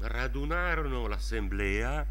radunarono 0.00 1.06
l'assemblea 1.06 2.06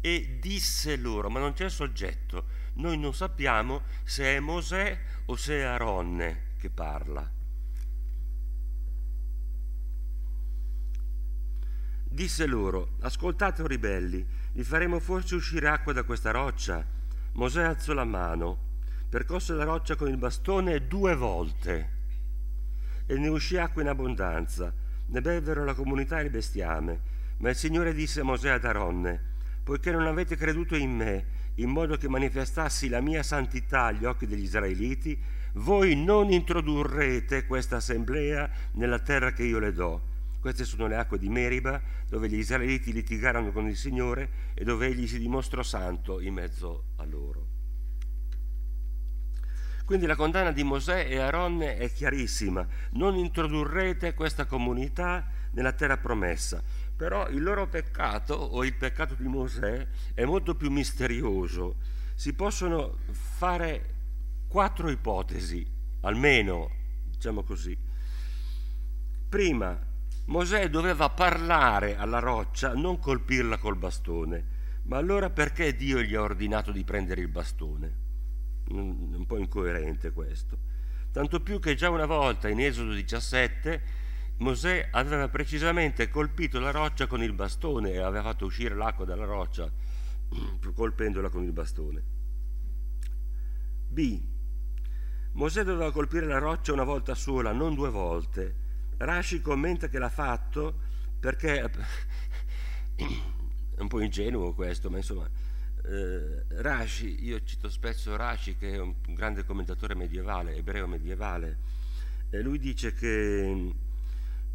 e 0.00 0.38
disse 0.40 0.96
loro, 0.96 1.28
ma 1.28 1.40
non 1.40 1.52
c'è 1.52 1.68
soggetto, 1.68 2.46
noi 2.76 2.96
non 2.96 3.12
sappiamo 3.12 3.82
se 4.02 4.36
è 4.36 4.40
Mosè 4.40 4.98
o 5.26 5.36
se 5.36 5.58
è 5.58 5.60
Aronne 5.60 6.54
che 6.56 6.70
parla. 6.70 7.30
Disse 12.02 12.46
loro, 12.46 12.96
ascoltate 13.00 13.60
o 13.60 13.66
ribelli, 13.66 14.26
vi 14.52 14.64
faremo 14.64 15.00
forse 15.00 15.34
uscire 15.34 15.68
acqua 15.68 15.92
da 15.92 16.04
questa 16.04 16.30
roccia? 16.30 16.82
Mosè 17.32 17.62
alzò 17.62 17.92
la 17.92 18.04
mano 18.04 18.68
percosse 19.10 19.54
la 19.54 19.64
roccia 19.64 19.96
con 19.96 20.08
il 20.08 20.16
bastone 20.16 20.86
due 20.86 21.16
volte 21.16 21.98
e 23.06 23.18
ne 23.18 23.26
uscì 23.26 23.56
acqua 23.56 23.82
in 23.82 23.88
abbondanza. 23.88 24.72
Ne 25.06 25.20
bevvero 25.20 25.64
la 25.64 25.74
comunità 25.74 26.20
e 26.20 26.24
il 26.24 26.30
bestiame. 26.30 27.18
Ma 27.38 27.48
il 27.50 27.56
Signore 27.56 27.92
disse 27.92 28.20
a 28.20 28.24
Mosè 28.24 28.50
ad 28.50 28.64
Aronne, 28.64 29.20
poiché 29.64 29.90
non 29.90 30.06
avete 30.06 30.36
creduto 30.36 30.76
in 30.76 30.92
me, 30.92 31.24
in 31.56 31.70
modo 31.70 31.96
che 31.96 32.08
manifestassi 32.08 32.88
la 32.88 33.00
mia 33.00 33.24
santità 33.24 33.86
agli 33.86 34.04
occhi 34.04 34.26
degli 34.26 34.44
israeliti, 34.44 35.18
voi 35.54 35.96
non 35.96 36.30
introdurrete 36.30 37.46
questa 37.46 37.76
assemblea 37.76 38.48
nella 38.74 39.00
terra 39.00 39.32
che 39.32 39.42
io 39.42 39.58
le 39.58 39.72
do. 39.72 40.02
Queste 40.38 40.64
sono 40.64 40.86
le 40.86 40.96
acque 40.96 41.18
di 41.18 41.28
Meriba, 41.28 41.82
dove 42.08 42.28
gli 42.28 42.38
israeliti 42.38 42.92
litigarono 42.92 43.50
con 43.50 43.66
il 43.66 43.76
Signore 43.76 44.30
e 44.54 44.62
dove 44.62 44.86
egli 44.86 45.08
si 45.08 45.18
dimostrò 45.18 45.64
santo 45.64 46.20
in 46.20 46.34
mezzo 46.34 46.84
a 46.96 47.04
loro. 47.04 47.49
Quindi 49.90 50.06
la 50.06 50.14
condanna 50.14 50.52
di 50.52 50.62
Mosè 50.62 51.08
e 51.08 51.18
Aronne 51.18 51.76
è 51.76 51.90
chiarissima, 51.90 52.64
non 52.92 53.16
introdurrete 53.16 54.14
questa 54.14 54.44
comunità 54.44 55.26
nella 55.50 55.72
terra 55.72 55.96
promessa. 55.96 56.62
Però 56.96 57.28
il 57.28 57.42
loro 57.42 57.66
peccato 57.66 58.34
o 58.34 58.64
il 58.64 58.76
peccato 58.76 59.16
di 59.18 59.26
Mosè 59.26 59.84
è 60.14 60.24
molto 60.24 60.54
più 60.54 60.70
misterioso. 60.70 61.78
Si 62.14 62.34
possono 62.34 62.98
fare 63.10 63.94
quattro 64.46 64.90
ipotesi, 64.90 65.66
almeno, 66.02 66.70
diciamo 67.10 67.42
così. 67.42 67.76
Prima, 69.28 69.76
Mosè 70.26 70.70
doveva 70.70 71.08
parlare 71.08 71.96
alla 71.96 72.20
roccia, 72.20 72.74
non 72.74 73.00
colpirla 73.00 73.58
col 73.58 73.76
bastone. 73.76 74.44
Ma 74.84 74.98
allora 74.98 75.30
perché 75.30 75.74
Dio 75.74 76.00
gli 76.00 76.14
ha 76.14 76.22
ordinato 76.22 76.70
di 76.70 76.84
prendere 76.84 77.22
il 77.22 77.28
bastone? 77.28 78.09
Un 78.70 79.24
po' 79.26 79.38
incoerente 79.38 80.12
questo. 80.12 80.58
Tanto 81.12 81.40
più 81.40 81.58
che 81.58 81.74
già 81.74 81.90
una 81.90 82.06
volta 82.06 82.48
in 82.48 82.60
Esodo 82.60 82.92
17 82.92 83.98
Mosè 84.40 84.88
aveva 84.92 85.28
precisamente 85.28 86.08
colpito 86.08 86.60
la 86.60 86.70
roccia 86.70 87.06
con 87.06 87.22
il 87.22 87.34
bastone 87.34 87.90
e 87.90 87.98
aveva 87.98 88.22
fatto 88.22 88.46
uscire 88.46 88.74
l'acqua 88.74 89.04
dalla 89.04 89.26
roccia 89.26 89.70
colpendola 90.74 91.28
con 91.28 91.44
il 91.44 91.52
bastone. 91.52 92.02
B. 93.88 94.22
Mosè 95.32 95.62
doveva 95.62 95.92
colpire 95.92 96.26
la 96.26 96.38
roccia 96.38 96.72
una 96.72 96.84
volta 96.84 97.14
sola, 97.14 97.52
non 97.52 97.74
due 97.74 97.90
volte. 97.90 98.56
Rashi 98.96 99.42
commenta 99.42 99.88
che 99.88 99.98
l'ha 99.98 100.08
fatto 100.08 100.88
perché 101.18 101.60
è 102.96 103.80
un 103.80 103.88
po' 103.88 104.00
ingenuo 104.00 104.54
questo, 104.54 104.88
ma 104.88 104.96
insomma 104.96 105.28
eh, 105.84 106.44
Rashi, 106.62 107.24
io 107.24 107.42
cito 107.44 107.68
spesso 107.68 108.16
Rashi 108.16 108.56
che 108.56 108.74
è 108.74 108.78
un, 108.78 108.94
grande 109.08 109.44
commentatore 109.44 109.94
medievale, 109.94 110.56
ebreo 110.56 110.86
medievale, 110.86 111.58
e 112.30 112.40
lui 112.40 112.58
dice 112.58 112.94
che 112.94 113.72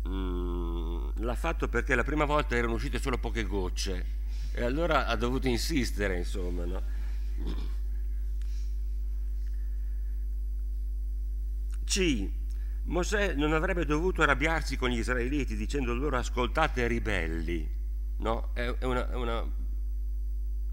mm, 0.08 1.08
l'ha 1.18 1.36
fatto 1.36 1.68
perché 1.68 1.96
la 1.96 2.04
prima 2.04 2.26
volta 2.26 2.56
erano 2.56 2.74
uscite 2.74 3.00
solo 3.00 3.18
poche 3.18 3.44
gocce 3.44 4.14
e 4.54 4.64
allora 4.64 5.08
ha 5.08 5.16
dovuto 5.16 5.48
insistere, 5.48 6.18
insomma, 6.18 6.66
no? 6.66 6.82
C. 11.84 12.30
Mosè 12.86 13.34
non 13.34 13.54
avrebbe 13.54 13.86
dovuto 13.86 14.22
arrabbiarsi 14.22 14.78
con 14.78 14.90
gli 14.90 15.00
israeliti 15.00 15.56
dicendo 15.56 15.94
loro 15.94 16.18
ascoltate 16.18 16.88
ribelli, 16.88 17.68
no? 18.18 18.52
È, 18.54 18.68
una, 18.82 19.10
è 19.10 19.16
una 19.16 19.64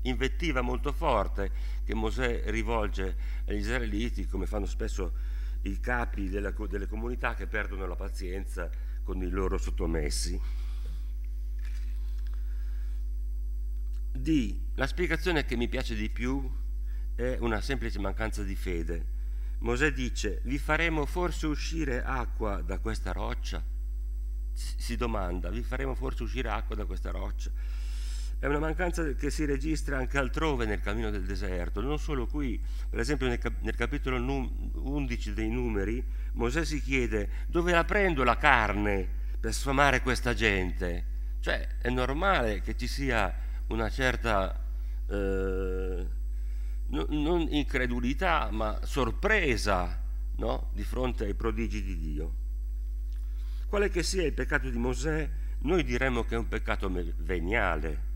invettiva 0.02 0.60
molto 0.60 0.92
forte 0.92 1.50
che 1.84 1.94
Mosè 1.94 2.44
rivolge 2.46 3.16
agli 3.46 3.58
israeliti, 3.58 4.26
come 4.26 4.46
fanno 4.46 4.66
spesso 4.66 5.12
i 5.62 5.78
capi 5.80 6.28
della, 6.28 6.52
delle 6.68 6.86
comunità 6.86 7.34
che 7.34 7.46
perdono 7.46 7.86
la 7.86 7.96
pazienza 7.96 8.70
con 9.02 9.22
i 9.22 9.28
loro 9.28 9.58
sottomessi. 9.58 10.40
D. 14.12 14.56
La 14.74 14.86
spiegazione 14.86 15.44
che 15.44 15.56
mi 15.56 15.68
piace 15.68 15.94
di 15.94 16.10
più 16.10 16.50
è 17.14 17.36
una 17.40 17.60
semplice 17.60 17.98
mancanza 17.98 18.42
di 18.42 18.54
fede. 18.54 19.20
Mosè 19.58 19.92
dice, 19.92 20.40
vi 20.44 20.58
faremo 20.58 21.06
forse 21.06 21.46
uscire 21.46 22.02
acqua 22.02 22.62
da 22.62 22.78
questa 22.78 23.12
roccia? 23.12 23.64
Si 24.52 24.96
domanda, 24.96 25.50
vi 25.50 25.62
faremo 25.62 25.94
forse 25.94 26.24
uscire 26.24 26.48
acqua 26.50 26.74
da 26.74 26.84
questa 26.84 27.10
roccia? 27.10 27.50
È 28.42 28.46
una 28.48 28.58
mancanza 28.58 29.04
che 29.12 29.30
si 29.30 29.44
registra 29.44 29.98
anche 29.98 30.18
altrove 30.18 30.66
nel 30.66 30.80
cammino 30.80 31.10
del 31.10 31.22
deserto, 31.22 31.80
non 31.80 32.00
solo 32.00 32.26
qui. 32.26 32.60
Per 32.90 32.98
esempio 32.98 33.28
nel, 33.28 33.38
cap- 33.38 33.60
nel 33.60 33.76
capitolo 33.76 34.18
num- 34.18 34.72
11 34.74 35.32
dei 35.32 35.48
numeri, 35.48 36.04
Mosè 36.32 36.64
si 36.64 36.82
chiede 36.82 37.28
dove 37.46 37.70
la 37.70 37.84
prendo 37.84 38.24
la 38.24 38.36
carne 38.36 39.08
per 39.38 39.54
sfamare 39.54 40.00
questa 40.00 40.34
gente? 40.34 41.04
Cioè 41.38 41.78
è 41.78 41.88
normale 41.88 42.62
che 42.62 42.76
ci 42.76 42.88
sia 42.88 43.32
una 43.68 43.88
certa, 43.88 44.60
eh, 45.08 46.06
no, 46.88 47.06
non 47.10 47.46
incredulità, 47.48 48.50
ma 48.50 48.80
sorpresa 48.82 50.02
no? 50.38 50.70
di 50.74 50.82
fronte 50.82 51.26
ai 51.26 51.34
prodigi 51.34 51.80
di 51.80 51.96
Dio. 51.96 52.34
Quale 53.68 53.88
che 53.88 54.02
sia 54.02 54.24
il 54.24 54.32
peccato 54.32 54.68
di 54.68 54.78
Mosè, 54.78 55.30
noi 55.60 55.84
diremmo 55.84 56.24
che 56.24 56.34
è 56.34 56.38
un 56.38 56.48
peccato 56.48 56.90
veniale 57.18 58.10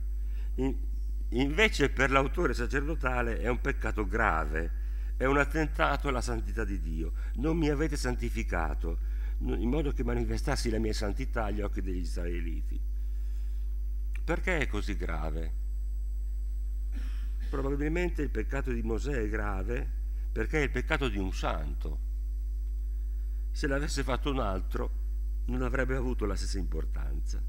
invece 1.30 1.90
per 1.90 2.10
l'autore 2.10 2.54
sacerdotale 2.54 3.38
è 3.40 3.48
un 3.48 3.60
peccato 3.60 4.06
grave, 4.06 4.84
è 5.16 5.24
un 5.24 5.38
attentato 5.38 6.08
alla 6.08 6.20
santità 6.20 6.64
di 6.64 6.80
Dio. 6.80 7.12
Non 7.36 7.56
mi 7.56 7.68
avete 7.68 7.96
santificato, 7.96 8.98
in 9.38 9.68
modo 9.68 9.92
che 9.92 10.04
manifestassi 10.04 10.70
la 10.70 10.78
mia 10.78 10.92
santità 10.92 11.44
agli 11.44 11.60
occhi 11.60 11.82
degli 11.82 11.98
israeliti. 11.98 12.80
Perché 14.24 14.58
è 14.58 14.66
così 14.66 14.96
grave? 14.96 15.64
Probabilmente 17.48 18.22
il 18.22 18.30
peccato 18.30 18.72
di 18.72 18.82
Mosè 18.82 19.12
è 19.12 19.28
grave 19.28 19.88
perché 20.32 20.58
è 20.58 20.62
il 20.64 20.70
peccato 20.70 21.08
di 21.08 21.16
un 21.16 21.32
santo. 21.32 22.00
Se 23.52 23.66
l'avesse 23.66 24.02
fatto 24.02 24.30
un 24.30 24.40
altro 24.40 24.90
non 25.46 25.62
avrebbe 25.62 25.94
avuto 25.96 26.26
la 26.26 26.34
stessa 26.34 26.58
importanza. 26.58 27.40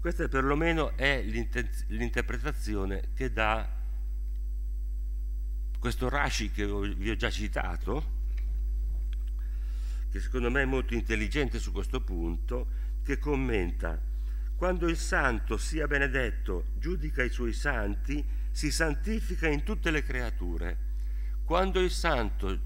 Questa 0.00 0.28
perlomeno 0.28 0.96
è 0.96 1.22
l'interpretazione 1.22 3.10
che 3.14 3.32
dà 3.32 3.68
questo 5.78 6.08
Rashi 6.08 6.50
che 6.50 6.66
vi 6.66 7.10
ho 7.10 7.16
già 7.16 7.30
citato, 7.30 8.16
che 10.10 10.20
secondo 10.20 10.50
me 10.50 10.62
è 10.62 10.66
molto 10.66 10.94
intelligente 10.94 11.58
su 11.58 11.72
questo 11.72 12.00
punto, 12.00 12.86
che 13.02 13.18
commenta 13.18 14.00
quando 14.58 14.88
il 14.88 14.96
santo 14.96 15.56
sia 15.56 15.86
benedetto, 15.86 16.64
giudica 16.78 17.22
i 17.22 17.30
suoi 17.30 17.52
santi, 17.52 18.24
si 18.50 18.72
santifica 18.72 19.46
in 19.46 19.62
tutte 19.62 19.92
le 19.92 20.02
creature. 20.02 20.76
Quando 21.44 21.80
il 21.80 21.92
santo 21.92 22.58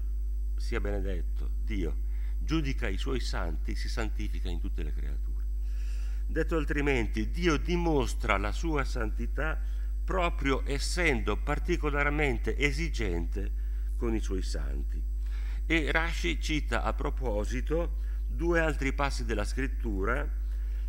sia 0.55 0.79
benedetto, 0.79 1.51
Dio, 1.63 1.95
giudica 2.39 2.87
i 2.87 2.97
suoi 2.97 3.19
santi, 3.19 3.75
si 3.75 3.89
santifica 3.89 4.49
in 4.49 4.59
tutte 4.59 4.81
le 4.81 4.91
creature. 4.91 5.32
Detto 6.33 6.55
altrimenti, 6.55 7.29
Dio 7.29 7.57
dimostra 7.57 8.37
la 8.37 8.51
sua 8.51 8.83
santità 8.85 9.61
proprio 10.03 10.63
essendo 10.65 11.37
particolarmente 11.37 12.57
esigente 12.57 13.51
con 13.97 14.15
i 14.15 14.19
suoi 14.19 14.41
santi. 14.41 14.99
E 15.67 15.91
Rashi 15.91 16.41
cita 16.41 16.81
a 16.81 16.93
proposito 16.93 17.99
due 18.27 18.59
altri 18.59 18.93
passi 18.93 19.25
della 19.25 19.45
scrittura. 19.45 20.27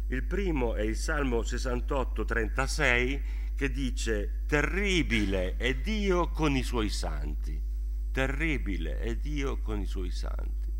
Il 0.07 0.22
primo 0.22 0.76
è 0.76 0.80
il 0.80 0.97
Salmo 0.97 1.42
68, 1.42 2.24
36, 2.24 3.22
che 3.55 3.70
dice 3.70 4.45
terribile 4.47 5.59
è 5.59 5.74
Dio 5.74 6.30
con 6.30 6.57
i 6.57 6.62
suoi 6.62 6.88
santi. 6.88 7.62
Terribile 8.11 8.99
è 8.99 9.14
Dio 9.16 9.61
con 9.61 9.78
i 9.78 9.84
suoi 9.84 10.11
santi. 10.11 10.72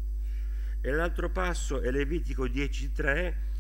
E 0.81 0.91
l'altro 0.91 1.29
passo 1.29 1.83
è 1.83 1.91
Levitico 1.91 2.49
10, 2.49 2.93
3, 2.93 3.53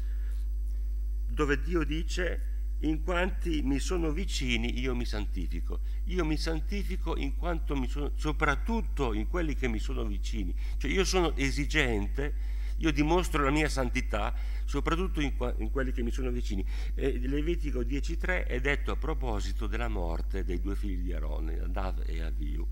dove 1.34 1.60
Dio 1.60 1.84
dice 1.84 2.52
in 2.80 3.02
quanti 3.02 3.62
mi 3.62 3.78
sono 3.78 4.10
vicini 4.10 4.78
io 4.78 4.94
mi 4.94 5.04
santifico. 5.04 5.80
Io 6.04 6.24
mi 6.24 6.36
santifico 6.36 7.16
in 7.16 7.36
quanto 7.36 7.76
mi 7.76 7.88
sono, 7.88 8.12
soprattutto 8.14 9.12
in 9.12 9.28
quelli 9.28 9.54
che 9.54 9.68
mi 9.68 9.78
sono 9.78 10.04
vicini. 10.04 10.54
Cioè 10.76 10.90
io 10.90 11.04
sono 11.04 11.34
esigente, 11.36 12.52
io 12.78 12.92
dimostro 12.92 13.42
la 13.44 13.50
mia 13.50 13.68
santità 13.68 14.34
soprattutto 14.64 15.20
in, 15.20 15.34
in 15.58 15.70
quelli 15.70 15.92
che 15.92 16.02
mi 16.02 16.10
sono 16.10 16.30
vicini. 16.30 16.64
E 16.94 17.18
Levitico 17.18 17.80
10.3 17.80 18.46
è 18.46 18.60
detto 18.60 18.92
a 18.92 18.96
proposito 18.96 19.66
della 19.66 19.88
morte 19.88 20.44
dei 20.44 20.60
due 20.60 20.76
figli 20.76 21.02
di 21.02 21.12
Aaron, 21.12 21.48
Adav 21.48 22.02
e 22.06 22.22
Aviu. 22.22 22.66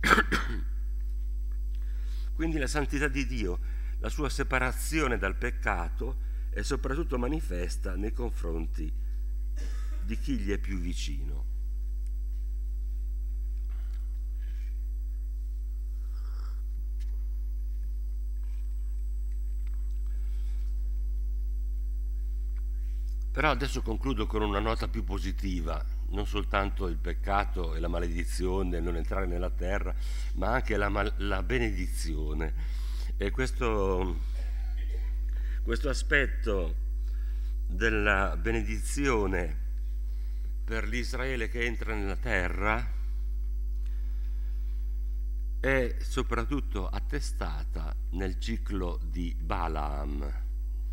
Quindi 2.34 2.58
la 2.58 2.66
santità 2.66 3.06
di 3.08 3.26
Dio, 3.26 3.60
la 4.00 4.08
sua 4.08 4.28
separazione 4.28 5.18
dal 5.18 5.36
peccato, 5.36 6.30
e 6.54 6.62
soprattutto 6.62 7.18
manifesta 7.18 7.96
nei 7.96 8.12
confronti 8.12 8.92
di 10.04 10.18
chi 10.18 10.36
gli 10.36 10.50
è 10.50 10.58
più 10.58 10.78
vicino. 10.78 11.50
Però 23.32 23.48
adesso 23.48 23.80
concludo 23.80 24.26
con 24.26 24.42
una 24.42 24.60
nota 24.60 24.88
più 24.88 25.04
positiva, 25.04 25.82
non 26.10 26.26
soltanto 26.26 26.86
il 26.86 26.98
peccato 26.98 27.74
e 27.74 27.80
la 27.80 27.88
maledizione, 27.88 28.78
non 28.78 28.96
entrare 28.96 29.24
nella 29.24 29.48
terra, 29.48 29.94
ma 30.34 30.52
anche 30.52 30.76
la, 30.76 31.12
la 31.16 31.42
benedizione. 31.42 32.52
E 33.16 33.30
questo 33.30 34.31
questo 35.62 35.88
aspetto 35.88 36.74
della 37.68 38.36
benedizione 38.36 39.60
per 40.64 40.88
l'Israele 40.88 41.48
che 41.48 41.64
entra 41.64 41.94
nella 41.94 42.16
terra 42.16 43.00
è 45.60 45.96
soprattutto 46.00 46.88
attestata 46.88 47.94
nel 48.10 48.40
ciclo 48.40 48.98
di 49.04 49.36
Balaam 49.38 50.28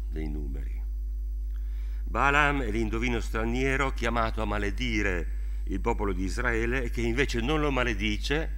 dei 0.07 0.30
numeri. 0.30 0.80
Balaam 2.03 2.61
è 2.61 2.70
l'indovino 2.70 3.20
straniero 3.20 3.91
chiamato 3.93 4.43
a 4.43 4.45
maledire 4.45 5.38
il 5.63 5.82
popolo 5.82 6.13
di 6.13 6.24
Israele 6.24 6.84
e 6.84 6.89
che 6.91 7.01
invece 7.01 7.41
non 7.41 7.59
lo 7.59 7.72
maledice 7.72 8.57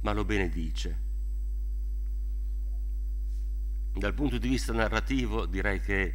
ma 0.00 0.12
lo 0.12 0.24
benedice. 0.24 1.01
Dal 3.94 4.14
punto 4.14 4.38
di 4.38 4.48
vista 4.48 4.72
narrativo 4.72 5.44
direi 5.46 5.80
che 5.80 6.14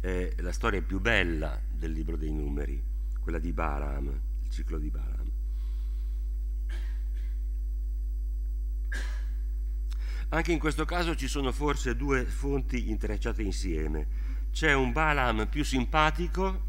è 0.00 0.34
la 0.38 0.52
storia 0.52 0.80
più 0.80 1.00
bella 1.00 1.60
del 1.68 1.90
libro 1.92 2.16
dei 2.16 2.30
numeri, 2.30 2.82
quella 3.20 3.40
di 3.40 3.52
Balaam, 3.52 4.06
il 4.42 4.50
ciclo 4.50 4.78
di 4.78 4.90
Balaam. 4.90 5.30
Anche 10.28 10.52
in 10.52 10.58
questo 10.58 10.84
caso 10.84 11.14
ci 11.16 11.28
sono 11.28 11.52
forse 11.52 11.96
due 11.96 12.24
fonti 12.24 12.90
intrecciate 12.90 13.42
insieme. 13.42 14.06
C'è 14.52 14.72
un 14.72 14.92
Balaam 14.92 15.48
più 15.48 15.64
simpatico 15.64 16.64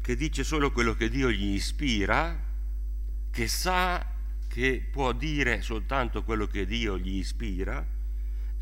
che 0.00 0.14
dice 0.14 0.44
solo 0.44 0.72
quello 0.72 0.94
che 0.94 1.08
Dio 1.08 1.30
gli 1.30 1.54
ispira, 1.54 2.38
che 3.30 3.48
sa 3.48 4.06
che 4.46 4.86
può 4.90 5.12
dire 5.12 5.62
soltanto 5.62 6.22
quello 6.22 6.46
che 6.46 6.66
Dio 6.66 6.98
gli 6.98 7.16
ispira, 7.16 8.00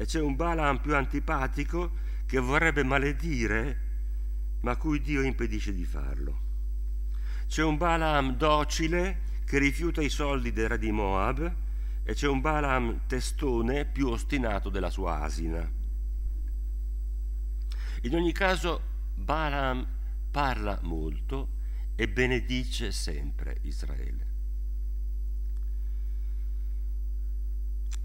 e 0.00 0.06
c'è 0.06 0.18
un 0.18 0.34
Balaam 0.34 0.78
più 0.80 0.96
antipatico 0.96 1.92
che 2.24 2.38
vorrebbe 2.38 2.82
maledire, 2.82 3.80
ma 4.60 4.74
cui 4.76 5.02
Dio 5.02 5.20
impedisce 5.20 5.74
di 5.74 5.84
farlo. 5.84 6.40
C'è 7.46 7.62
un 7.62 7.76
Balaam 7.76 8.34
docile 8.34 9.20
che 9.44 9.58
rifiuta 9.58 10.00
i 10.00 10.08
soldi 10.08 10.54
del 10.54 10.70
re 10.70 10.78
di 10.78 10.90
Moab 10.90 11.54
e 12.02 12.14
c'è 12.14 12.26
un 12.26 12.40
Balaam 12.40 13.02
testone 13.06 13.84
più 13.84 14.08
ostinato 14.08 14.70
della 14.70 14.88
sua 14.88 15.20
asina. 15.20 15.70
In 18.00 18.14
ogni 18.14 18.32
caso 18.32 18.80
Balaam 19.16 19.86
parla 20.30 20.78
molto 20.80 21.58
e 21.94 22.08
benedice 22.08 22.90
sempre 22.90 23.58
Israele. 23.64 24.29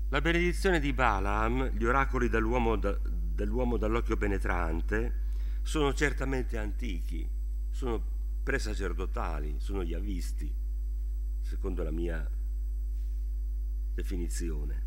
La 0.09 0.21
benedizione 0.21 0.79
di 0.79 0.93
Balaam, 0.93 1.69
gli 1.69 1.83
oracoli 1.83 2.29
dell'uomo, 2.29 2.75
dell'uomo 2.77 3.77
dall'occhio 3.77 4.17
penetrante, 4.17 5.23
sono 5.63 5.95
certamente 5.95 6.59
antichi, 6.59 7.27
sono 7.71 8.01
presacerdotali, 8.43 9.55
sono 9.57 9.81
yavisti, 9.81 10.53
secondo 11.41 11.81
la 11.81 11.89
mia 11.89 12.29
definizione. 13.95 14.83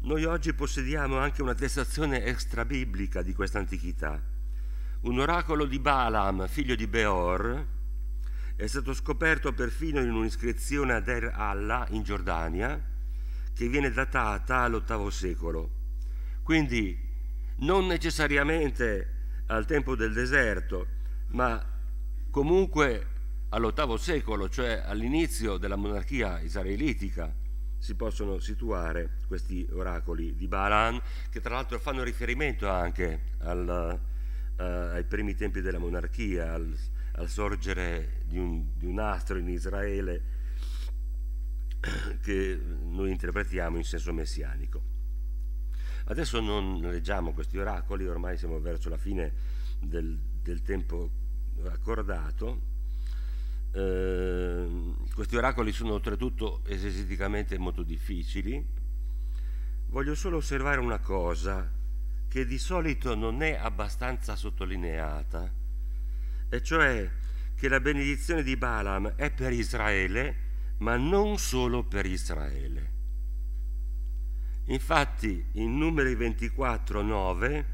Noi 0.00 0.24
oggi 0.24 0.52
possediamo 0.52 1.16
anche 1.16 1.40
una 1.40 1.54
testazione 1.54 2.24
extrabiblica 2.24 3.22
di 3.22 3.32
questa 3.32 3.58
antichità. 3.58 4.22
Un 5.00 5.18
oracolo 5.18 5.64
di 5.64 5.78
Balaam, 5.78 6.46
figlio 6.46 6.74
di 6.74 6.86
Beor, 6.86 7.66
è 8.54 8.66
stato 8.66 8.92
scoperto 8.92 9.54
perfino 9.54 10.00
in 10.00 10.12
un'iscrizione 10.12 10.92
ad 10.92 11.08
Er 11.08 11.32
Allah 11.34 11.86
in 11.88 12.02
Giordania, 12.02 12.92
che 13.54 13.68
viene 13.68 13.90
datata 13.90 14.58
all'VIII 14.58 15.10
secolo. 15.10 15.70
Quindi 16.42 16.98
non 17.58 17.86
necessariamente 17.86 19.12
al 19.46 19.64
tempo 19.64 19.94
del 19.94 20.12
deserto, 20.12 20.86
ma 21.28 21.64
comunque 22.30 23.06
all'VIII 23.50 23.98
secolo, 23.98 24.48
cioè 24.48 24.82
all'inizio 24.84 25.56
della 25.56 25.76
monarchia 25.76 26.40
israelitica 26.40 27.32
si 27.78 27.94
possono 27.96 28.38
situare 28.38 29.18
questi 29.26 29.68
oracoli 29.70 30.34
di 30.34 30.48
Balaam, 30.48 31.00
che 31.30 31.40
tra 31.40 31.54
l'altro 31.54 31.78
fanno 31.78 32.02
riferimento 32.02 32.66
anche 32.68 33.20
al, 33.40 34.00
uh, 34.56 34.62
ai 34.62 35.04
primi 35.04 35.34
tempi 35.34 35.60
della 35.60 35.78
monarchia, 35.78 36.54
al, 36.54 36.74
al 37.12 37.28
sorgere 37.28 38.22
di 38.24 38.38
un, 38.38 38.68
di 38.74 38.86
un, 38.86 38.98
astro 38.98 39.36
in 39.36 39.48
Israele 39.48 40.22
che 42.22 42.60
noi 42.82 43.10
interpretiamo 43.10 43.76
in 43.76 43.84
senso 43.84 44.12
messianico. 44.12 44.82
Adesso 46.06 46.40
non 46.40 46.80
leggiamo 46.80 47.32
questi 47.32 47.58
oracoli, 47.58 48.06
ormai 48.06 48.36
siamo 48.36 48.60
verso 48.60 48.88
la 48.88 48.98
fine 48.98 49.32
del, 49.80 50.18
del 50.42 50.62
tempo 50.62 51.10
accordato, 51.64 52.72
eh, 53.72 54.94
questi 55.14 55.36
oracoli 55.36 55.72
sono 55.72 55.94
oltretutto 55.94 56.62
esegeticamente 56.66 57.58
molto 57.58 57.82
difficili. 57.82 58.64
Voglio 59.86 60.14
solo 60.14 60.36
osservare 60.36 60.80
una 60.80 60.98
cosa 60.98 61.70
che 62.28 62.46
di 62.46 62.58
solito 62.58 63.14
non 63.14 63.42
è 63.42 63.54
abbastanza 63.54 64.36
sottolineata, 64.36 65.52
e 66.48 66.62
cioè 66.62 67.10
che 67.54 67.68
la 67.68 67.80
benedizione 67.80 68.42
di 68.42 68.56
Balaam 68.56 69.14
è 69.14 69.30
per 69.30 69.52
Israele, 69.52 70.43
ma 70.84 70.96
non 70.96 71.38
solo 71.38 71.82
per 71.82 72.04
Israele. 72.04 72.92
Infatti 74.66 75.42
in 75.52 75.78
numeri 75.78 76.14
24, 76.14 77.00
9 77.00 77.66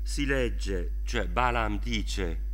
si 0.00 0.24
legge, 0.24 1.00
cioè 1.04 1.28
Balaam 1.28 1.78
dice 1.78 2.44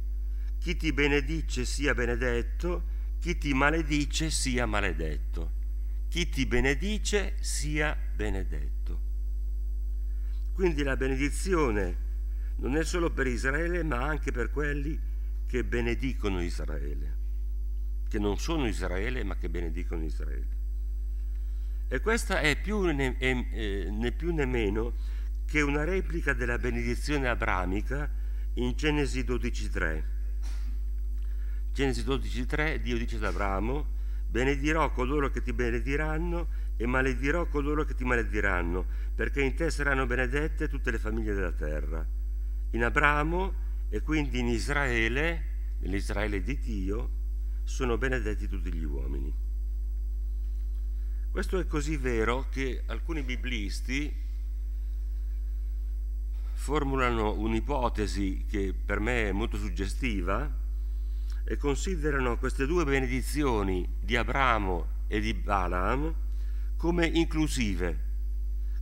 chi 0.58 0.76
ti 0.76 0.92
benedice 0.92 1.64
sia 1.64 1.94
benedetto, 1.94 2.90
chi 3.20 3.38
ti 3.38 3.54
maledice 3.54 4.30
sia 4.30 4.66
maledetto. 4.66 5.60
Chi 6.08 6.28
ti 6.28 6.46
benedice 6.46 7.36
sia 7.40 7.96
benedetto. 8.14 9.00
Quindi 10.52 10.82
la 10.82 10.96
benedizione 10.96 11.96
non 12.56 12.76
è 12.76 12.84
solo 12.84 13.10
per 13.10 13.28
Israele, 13.28 13.84
ma 13.84 14.02
anche 14.02 14.32
per 14.32 14.50
quelli 14.50 14.98
che 15.46 15.64
benedicono 15.64 16.42
Israele, 16.42 17.21
che 18.12 18.18
non 18.18 18.38
sono 18.38 18.68
Israele, 18.68 19.24
ma 19.24 19.36
che 19.36 19.48
benedicono 19.48 20.04
Israele. 20.04 20.60
E 21.88 22.00
questa 22.00 22.40
è 22.40 22.60
più 22.60 22.82
né, 22.82 23.16
eh, 23.16 23.88
né 23.90 24.12
più 24.12 24.34
né 24.34 24.44
meno 24.44 24.92
che 25.46 25.62
una 25.62 25.82
replica 25.84 26.34
della 26.34 26.58
benedizione 26.58 27.26
abramica 27.26 28.10
in 28.54 28.74
Genesi 28.76 29.22
12.3 29.22 30.02
Genesi 31.72 32.02
12.3 32.02 32.76
Dio 32.82 32.98
dice 32.98 33.16
ad 33.16 33.24
Abramo, 33.24 33.86
benedirò 34.28 34.90
coloro 34.90 35.30
che 35.30 35.40
ti 35.40 35.54
benediranno 35.54 36.48
e 36.76 36.84
maledirò 36.84 37.46
coloro 37.46 37.84
che 37.86 37.94
ti 37.94 38.04
malediranno, 38.04 38.84
perché 39.14 39.40
in 39.40 39.54
te 39.54 39.70
saranno 39.70 40.04
benedette 40.04 40.68
tutte 40.68 40.90
le 40.90 40.98
famiglie 40.98 41.32
della 41.32 41.52
terra. 41.52 42.06
In 42.72 42.84
Abramo 42.84 43.54
e 43.88 44.02
quindi 44.02 44.40
in 44.40 44.48
Israele, 44.48 45.44
nell'Israele 45.78 46.42
di 46.42 46.58
Dio, 46.58 47.20
sono 47.64 47.98
benedetti 47.98 48.48
tutti 48.48 48.72
gli 48.72 48.84
uomini. 48.84 49.32
Questo 51.30 51.58
è 51.58 51.66
così 51.66 51.96
vero 51.96 52.46
che 52.50 52.82
alcuni 52.86 53.22
biblisti 53.22 54.14
formulano 56.52 57.32
un'ipotesi 57.32 58.44
che 58.48 58.74
per 58.74 59.00
me 59.00 59.28
è 59.28 59.32
molto 59.32 59.56
suggestiva, 59.56 60.60
e 61.44 61.56
considerano 61.56 62.38
queste 62.38 62.66
due 62.66 62.84
benedizioni 62.84 63.86
di 64.00 64.16
Abramo 64.16 65.04
e 65.08 65.20
di 65.20 65.34
Balaam 65.34 66.14
come 66.76 67.06
inclusive, 67.06 68.10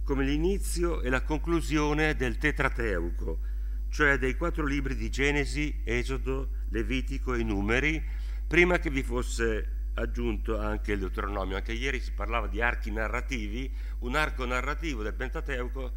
come 0.04 0.24
l'inizio 0.24 1.00
e 1.00 1.08
la 1.08 1.22
conclusione 1.22 2.14
del 2.16 2.38
Tetrateuco, 2.38 3.40
cioè 3.88 4.18
dei 4.18 4.36
quattro 4.36 4.64
libri 4.64 4.94
di 4.94 5.10
Genesi, 5.10 5.80
Esodo, 5.84 6.50
Levitico 6.70 7.34
e 7.34 7.42
Numeri, 7.42 8.02
prima 8.50 8.80
che 8.80 8.90
vi 8.90 9.04
fosse 9.04 9.90
aggiunto 9.94 10.58
anche 10.58 10.90
il 10.90 10.98
Deuteronomio. 10.98 11.54
Anche 11.54 11.72
ieri 11.72 12.00
si 12.00 12.10
parlava 12.10 12.48
di 12.48 12.60
archi 12.60 12.90
narrativi, 12.90 13.72
un 14.00 14.16
arco 14.16 14.44
narrativo 14.44 15.04
del 15.04 15.14
Pentateuco, 15.14 15.92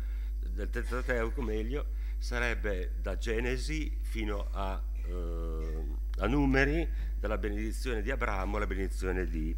del 0.51 0.69
Tetrateuco 0.69 1.41
meglio, 1.41 1.87
sarebbe 2.19 2.91
da 3.01 3.17
Genesi 3.17 3.97
fino 4.03 4.49
a 4.51 4.79
eh, 5.05 6.01
a 6.19 6.27
numeri 6.27 6.87
dalla 7.19 7.39
benedizione 7.39 8.03
di 8.03 8.11
Abramo 8.11 8.57
alla 8.57 8.67
benedizione 8.67 9.25
di 9.25 9.55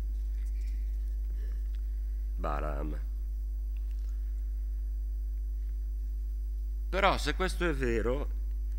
Balaam. 2.36 2.98
Però 6.90 7.18
se 7.18 7.36
questo 7.36 7.68
è 7.68 7.74
vero, 7.74 8.30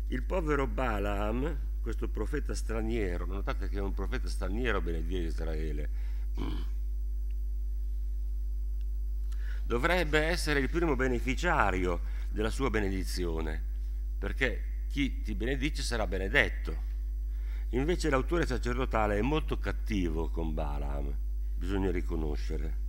il 0.07 0.23
povero 0.23 0.65
Balaam, 0.65 1.66
questo 1.87 2.09
profeta 2.09 2.53
straniero, 2.53 3.25
notate 3.25 3.69
che 3.69 3.77
è 3.77 3.81
un 3.81 3.93
profeta 3.93 4.27
straniero 4.27 4.81
benedire 4.81 5.23
Israele, 5.23 5.89
dovrebbe 9.63 10.19
essere 10.19 10.59
il 10.59 10.69
primo 10.69 10.97
beneficiario 10.97 12.01
della 12.29 12.49
sua 12.49 12.69
benedizione, 12.69 13.63
perché 14.19 14.63
chi 14.89 15.21
ti 15.21 15.33
benedice 15.33 15.81
sarà 15.81 16.05
benedetto. 16.05 16.75
Invece 17.69 18.09
l'autore 18.09 18.45
sacerdotale 18.45 19.17
è 19.17 19.21
molto 19.21 19.57
cattivo 19.57 20.27
con 20.27 20.53
Balaam, 20.53 21.15
bisogna 21.55 21.89
riconoscere. 21.89 22.85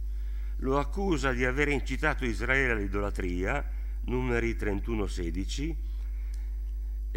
Lo 0.57 0.77
accusa 0.77 1.31
di 1.31 1.45
aver 1.45 1.69
incitato 1.69 2.25
Israele 2.25 2.73
all'idolatria, 2.73 3.65
numeri 4.07 4.55
31-16, 4.55 5.87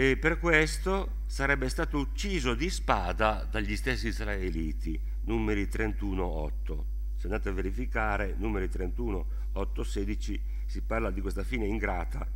e 0.02 0.18
per 0.18 0.40
questo 0.40 1.18
sarebbe 1.28 1.70
stato 1.70 2.00
ucciso 2.00 2.56
di 2.56 2.72
spada 2.72 3.48
dagli 3.48 3.76
stessi 3.76 4.08
israeliti, 4.08 5.00
numeri 5.26 5.66
31-8. 5.66 6.84
Se 7.14 7.28
andate 7.28 7.50
a 7.50 7.52
verificare, 7.52 8.34
numeri 8.36 8.68
31, 8.68 9.26
8, 9.52 9.84
16, 9.84 10.42
si 10.66 10.82
parla 10.82 11.12
di 11.12 11.22
questa 11.22 11.44
fine 11.44 11.68
ingrata 11.68 12.28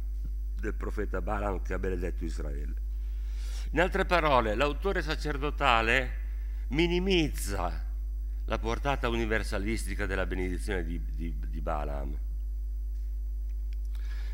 del 0.59 0.76
profeta 0.76 1.22
Balaam 1.22 1.63
che 1.63 1.74
ha 1.74 1.80
benedetto 1.80 2.24
Israele. 2.24 2.76
In 3.72 3.82
altre 3.82 4.05
parole, 4.05 4.53
l'autore 4.53 5.01
sacerdotale 5.01 6.11
minimizza 6.68 7.84
la 8.45 8.59
portata 8.59 9.09
universalistica 9.09 10.05
della 10.05 10.28
benedizione 10.28 10.84
di, 10.84 11.01
di, 11.16 11.36
di 11.49 11.61
Balaam. 11.61 12.16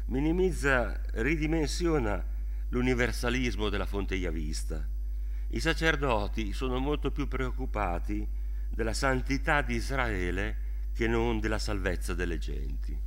Minimizza, 0.07 0.99
ridimensiona 1.13 2.30
l'universalismo 2.71 3.69
della 3.69 3.85
fonte 3.85 4.15
Yavista. 4.15 4.87
I 5.49 5.59
sacerdoti 5.59 6.53
sono 6.53 6.79
molto 6.79 7.11
più 7.11 7.27
preoccupati 7.27 8.27
della 8.69 8.93
santità 8.93 9.61
di 9.61 9.75
Israele 9.75 10.69
che 10.93 11.07
non 11.07 11.39
della 11.39 11.59
salvezza 11.59 12.13
delle 12.13 12.37
genti. 12.37 12.99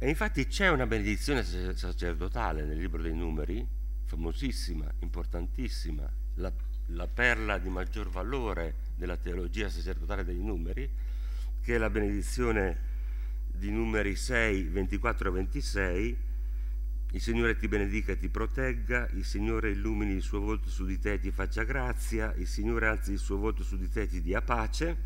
E 0.00 0.08
infatti 0.08 0.46
c'è 0.46 0.68
una 0.68 0.86
benedizione 0.86 1.42
sacerdotale 1.42 2.64
nel 2.64 2.78
libro 2.78 3.02
dei 3.02 3.14
numeri, 3.14 3.66
famosissima, 4.04 4.88
importantissima, 5.00 6.08
la, 6.34 6.52
la 6.86 7.08
perla 7.08 7.58
di 7.58 7.68
maggior 7.68 8.08
valore 8.08 8.76
della 8.94 9.16
teologia 9.16 9.68
sacerdotale 9.68 10.24
dei 10.24 10.38
numeri, 10.38 10.88
che 11.60 11.74
è 11.74 11.78
la 11.78 11.90
benedizione 11.90 12.87
di 13.58 13.70
numeri 13.70 14.14
6, 14.14 14.62
24 14.64 15.28
e 15.28 15.32
26. 15.32 16.18
Il 17.12 17.20
Signore 17.20 17.56
ti 17.56 17.68
benedica 17.68 18.12
e 18.12 18.18
ti 18.18 18.28
protegga, 18.28 19.08
il 19.12 19.24
Signore 19.24 19.70
illumini 19.70 20.12
il 20.12 20.22
suo 20.22 20.40
volto 20.40 20.68
su 20.68 20.84
di 20.84 20.98
te 20.98 21.14
e 21.14 21.18
ti 21.18 21.30
faccia 21.30 21.64
grazia, 21.64 22.32
il 22.34 22.46
Signore 22.46 22.86
alzi 22.86 23.12
il 23.12 23.18
suo 23.18 23.38
volto 23.38 23.62
su 23.62 23.76
di 23.76 23.88
te 23.88 24.02
e 24.02 24.06
ti 24.06 24.20
dia 24.20 24.42
pace. 24.42 24.96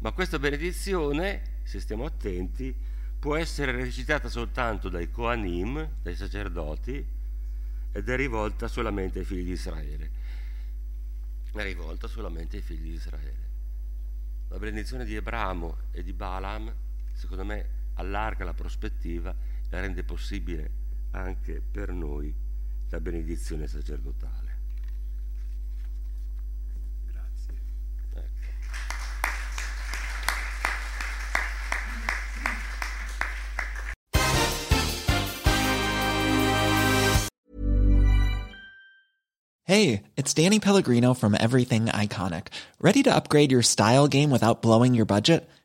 Ma 0.00 0.12
questa 0.12 0.38
benedizione, 0.38 1.60
se 1.62 1.80
stiamo 1.80 2.04
attenti, 2.04 2.74
può 3.18 3.36
essere 3.36 3.72
recitata 3.72 4.28
soltanto 4.28 4.88
dai 4.88 5.10
Kohanim, 5.10 5.96
dai 6.02 6.14
sacerdoti, 6.14 7.06
ed 7.92 8.08
è 8.08 8.16
rivolta 8.16 8.68
solamente 8.68 9.20
ai 9.20 9.24
figli 9.24 9.44
di 9.44 9.52
Israele. 9.52 10.10
È 11.52 11.62
rivolta 11.62 12.06
solamente 12.06 12.56
ai 12.56 12.62
figli 12.62 12.82
di 12.82 12.92
Israele. 12.92 13.50
La 14.48 14.58
benedizione 14.58 15.04
di 15.04 15.16
Abramo 15.16 15.78
e 15.90 16.02
di 16.02 16.12
Balaam, 16.12 16.74
secondo 17.12 17.44
me, 17.44 17.68
allarga 17.94 18.44
la 18.44 18.54
prospettiva 18.54 19.34
e 19.68 19.80
rende 19.80 20.04
possibile 20.04 20.70
anche 21.12 21.60
per 21.60 21.92
noi 21.92 22.34
la 22.88 23.00
benedizione 23.00 23.66
sacerdotale. 23.66 24.60
Hey, 39.64 40.02
it's 40.16 40.34
Danny 40.34 40.58
Pellegrino 40.58 41.14
from 41.14 41.34
Everything 41.34 41.86
Iconic. 41.86 42.48
Ready 42.78 43.02
to 43.04 43.14
upgrade 43.14 43.50
your 43.50 43.62
style 43.62 44.06
game 44.06 44.30
without 44.30 44.60
blowing 44.60 44.92
your 44.92 45.06
budget? 45.06 45.48